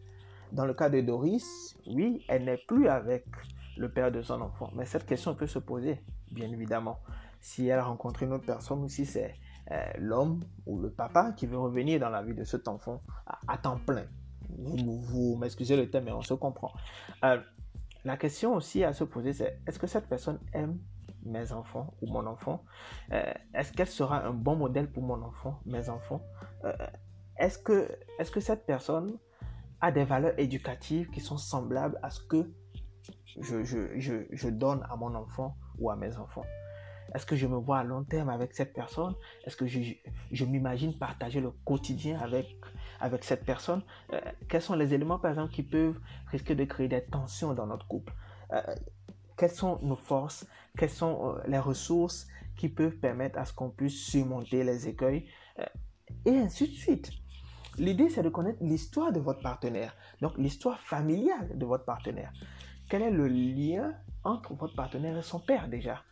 [0.52, 3.24] Dans le cas de Doris, oui, elle n'est plus avec
[3.76, 6.98] le père de son enfant, mais cette question peut se poser, bien évidemment.
[7.40, 9.34] Si elle rencontre une autre personne ou si c'est
[9.72, 13.02] euh, l'homme ou le papa qui veut revenir dans la vie de cet enfant
[13.48, 14.04] à, temps plein.
[14.48, 16.72] Vous, m'excusez le thème, mais on se comprend.
[17.24, 17.38] Euh,
[18.06, 20.78] la question aussi à se poser, c'est est-ce que cette personne aime
[21.24, 22.64] mes enfants ou mon enfant?
[23.12, 26.22] Euh, Est-ce qu'elle sera un bon modèle pour mon enfant, mes enfants?
[26.64, 26.72] Euh,
[27.36, 27.90] Est-ce que,
[28.20, 29.18] est que cette personne
[29.80, 32.48] a des valeurs éducatives qui sont semblables à ce que
[33.40, 33.64] je,
[34.30, 36.46] je donne à mon enfant ou à mes enfants?
[37.14, 39.14] Est-ce que je me vois à long terme avec cette personne?
[39.44, 42.46] Est-ce que je, m'imagine partager le quotidien avec
[43.00, 43.82] avec cette personne,
[44.12, 45.98] euh, quels sont les éléments, par exemple, qui peuvent
[46.28, 48.14] risquer de créer des tensions dans notre couple?
[48.52, 48.62] Euh,
[49.36, 50.46] Quelles sont nos forces?
[50.78, 52.26] Quelles sont euh, les ressources
[52.56, 55.28] qui peuvent permettre à ce qu'on puisse surmonter les écueils?
[56.24, 57.10] Et ainsi de suite.
[57.78, 62.32] L'idée, c'est de connaître l'histoire de votre partenaire, donc l'histoire familiale de votre partenaire.
[62.88, 63.92] Quel est le lien
[64.24, 66.02] entre votre partenaire et son père déjà?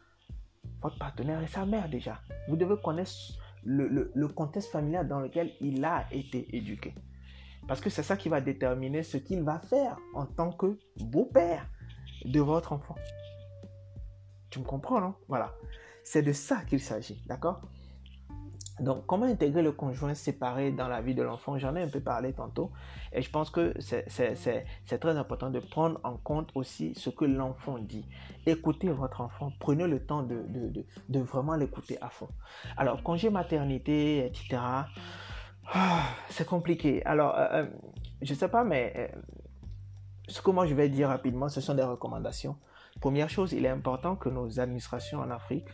[0.85, 2.20] Votre partenaire et sa mère déjà.
[2.47, 3.11] Vous devez connaître
[3.64, 6.95] le, contexte familial dans lequel il a été éduqué.
[7.66, 11.67] Parce que c'est ça qui va déterminer ce qu'il va faire en tant que beau-père
[12.26, 12.96] de votre enfant.
[14.50, 15.14] Tu me comprends, non?
[15.26, 15.54] Voilà.
[16.04, 17.63] C'est de ça qu'il s'agit, d'accord?
[18.80, 21.57] Donc, comment intégrer le conjoint séparé dans la vie de l'enfant?
[21.59, 22.72] J'en ai un peu parlé tantôt.
[23.13, 27.79] Et je pense que c'est très important de prendre en compte aussi ce que l'enfant
[27.79, 28.05] dit.
[28.46, 29.53] Écoutez votre enfant.
[29.61, 32.29] Prenez le temps de, vraiment l'écouter à fond.
[32.76, 34.61] Alors, congé maternité, etc.
[35.72, 37.05] Ah, c'est compliqué.
[37.07, 37.67] Alors, euh, euh,
[38.22, 39.09] je ne sais pas, mais euh,
[40.29, 42.59] ce que moi je vais dire rapidement, ce sont des recommandations.
[43.01, 45.68] Première chose, il est important que nos administrations en Afrique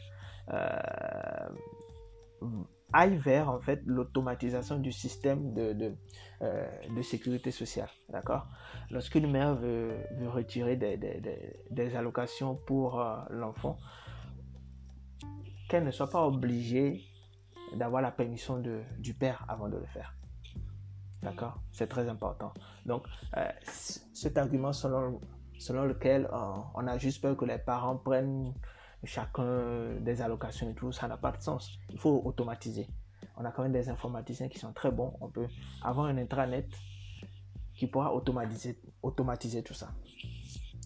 [2.93, 5.95] aille vers en fait l'automatisation du système de, de,
[6.43, 7.89] euh, sécurité sociale.
[8.09, 8.47] D'accord?
[8.91, 9.97] Lorsqu'une mère veut,
[10.27, 11.21] retirer des, des,
[11.71, 13.79] des, allocations pour euh, l'enfant,
[15.69, 17.03] qu'elle ne soit pas obligée
[17.75, 20.15] d'avoir la permission de, du père avant de le faire.
[21.23, 21.61] D'accord?
[21.71, 22.53] C'est très important.
[22.87, 23.05] Donc,
[23.37, 25.21] euh, cet argument selon,
[25.59, 26.29] selon lequel
[26.75, 28.55] on a juste peur que les parents prennent
[29.05, 31.79] chacun des allocations et tout, ça n'a pas de sens.
[31.91, 32.87] Il faut automatiser.
[33.37, 35.15] On a quand même des informaticiens qui sont très bons.
[35.21, 35.47] On peut
[35.83, 36.69] avoir un intranet
[37.75, 39.89] qui pourra automatiser, tout ça.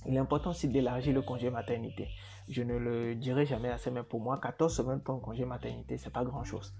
[0.06, 2.08] Il est important aussi d'élargir le congé maternité.
[2.48, 5.96] Je ne le dirai jamais assez, mais pour moi, 14 semaines pour un congé maternité,
[5.96, 6.74] c'est pas grand-chose.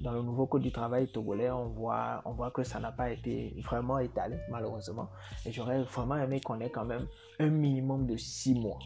[0.00, 3.10] Dans le nouveau code du travail togolais, on voit, on voit que ça n'a pas
[3.10, 5.08] été vraiment étalé, malheureusement.
[5.46, 7.06] Et j'aurais vraiment aimé qu'on ait quand même
[7.38, 8.78] un minimum de 6 mois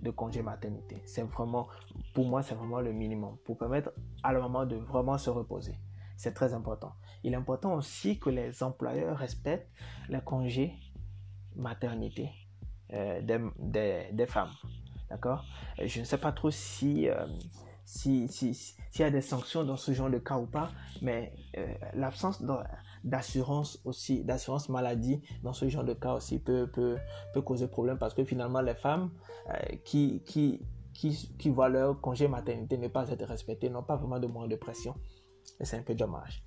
[0.00, 1.02] de congé maternité.
[1.04, 1.68] C'est vraiment,
[2.14, 5.74] pour moi, c'est vraiment le minimum pour permettre à la maman de vraiment se reposer.
[6.16, 6.92] C'est très important.
[7.22, 9.70] Il est important aussi que les employeurs respectent
[10.08, 10.74] les congés
[11.56, 12.30] maternité
[12.92, 13.20] euh,
[13.58, 14.50] des, des, femmes.
[15.08, 15.44] D'accord?
[15.82, 17.26] Je ne sais pas trop si, euh,
[17.84, 20.70] si, si, s'il y a des sanctions dans ce genre de cas ou pas,
[21.02, 22.42] mais euh, l'absence
[23.04, 26.96] d'assurance aussi, d'assurance maladie dans ce genre de cas aussi peut, peut,
[27.32, 29.10] peut causer problème parce que finalement les femmes
[29.84, 30.60] qui, qui,
[30.92, 34.46] qui, qui voient leur congé maternité ne pas être respectées n'ont pas vraiment de moins
[34.48, 34.94] de pression.
[35.58, 36.44] Et c'est un peu dommage.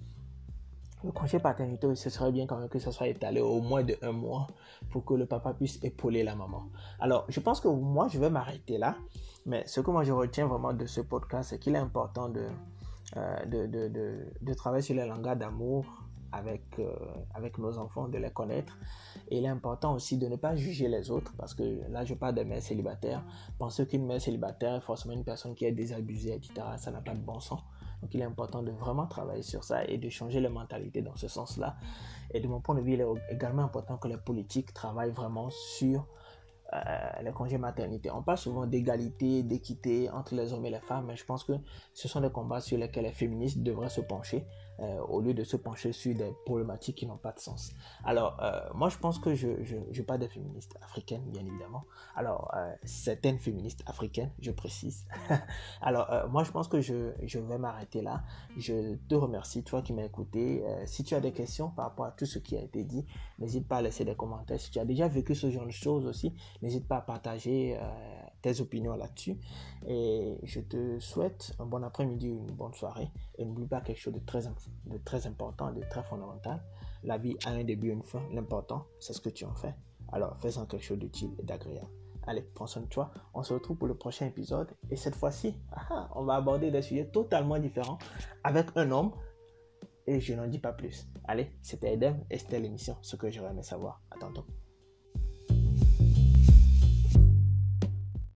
[1.04, 3.98] Le congé paternité, ce serait bien quand même que ça soit étalé au moins de
[4.02, 4.48] un mois
[4.90, 6.70] pour que le papa puisse épauler la maman.
[7.00, 8.96] Alors, je pense que moi, je vais m'arrêter là.
[9.46, 12.48] Mais ce que moi, je retiens vraiment de ce podcast, c'est qu'il est important de,
[13.18, 16.03] euh, de, de, de, de, travailler sur les langages d'amour
[16.34, 16.94] avec, euh,
[17.34, 18.78] avec nos enfants, de les connaître.
[19.30, 22.14] Et il est important aussi de ne pas juger les autres, parce que là, je
[22.16, 23.24] parle de mères célibataires.
[23.60, 27.14] Penser qu'une mère célibataire est forcément une personne qui est désabusée, etc., ça n'a pas
[27.14, 27.62] de bon sens.
[28.02, 31.16] Donc il est important de vraiment travailler sur ça et de changer les mentalités dans
[31.16, 31.78] ce sens-là.
[32.34, 35.50] Et de mon point de vue, il est également important que les politiques travaillent vraiment
[35.50, 36.06] sur
[36.74, 36.80] euh,
[37.22, 38.10] les congés maternité.
[38.12, 41.54] On parle souvent d'égalité, d'équité entre les hommes et les femmes, mais je pense que
[41.94, 44.46] ce sont des combats sur lesquels les féministes devraient se pencher
[44.80, 47.74] euh, au lieu de se pencher sur des problématiques qui n'ont pas de sens.
[48.04, 51.86] Alors, euh, moi, je pense que je, je, parle des féministes africaines, bien évidemment.
[52.16, 55.06] Alors, euh, certaines féministes africaines, je précise.
[55.82, 58.24] Alors, moi, je pense que je, je vais m'arrêter là.
[58.58, 60.64] Je te remercie, toi qui m'as écouté.
[60.86, 63.06] si tu as des questions par rapport à tout ce qui a été dit,
[63.40, 64.60] n'hésite pas à laisser des commentaires.
[64.60, 67.78] Si tu as déjà vécu ce genre de choses aussi, n'hésite pas à partager
[68.44, 69.38] tes opinions là-dessus.
[69.88, 73.10] Et je te souhaite un bon après-midi une bonne soirée.
[73.40, 74.42] Et n'oublie pas quelque chose de très,
[74.86, 76.62] de très important, de très fondamental.
[77.04, 78.22] La vie a un début et une fin.
[78.32, 79.74] L'important, c'est ce que tu en fais.
[80.12, 81.88] Alors, fais-en quelque chose d'utile et d'agréable.
[82.28, 83.12] Allez, prends soin de toi.
[83.34, 84.70] On se retrouve pour le prochain épisode.
[84.92, 87.98] Et cette fois-ci, ah, on va aborder des sujets totalement différents
[88.44, 89.12] avec un homme.
[90.06, 91.08] Et je n'en dis pas plus.
[91.26, 94.02] Allez, c'était Edem et c'était l'émission Ce que j'aurais aimé savoir.
[94.12, 94.46] À tantôt.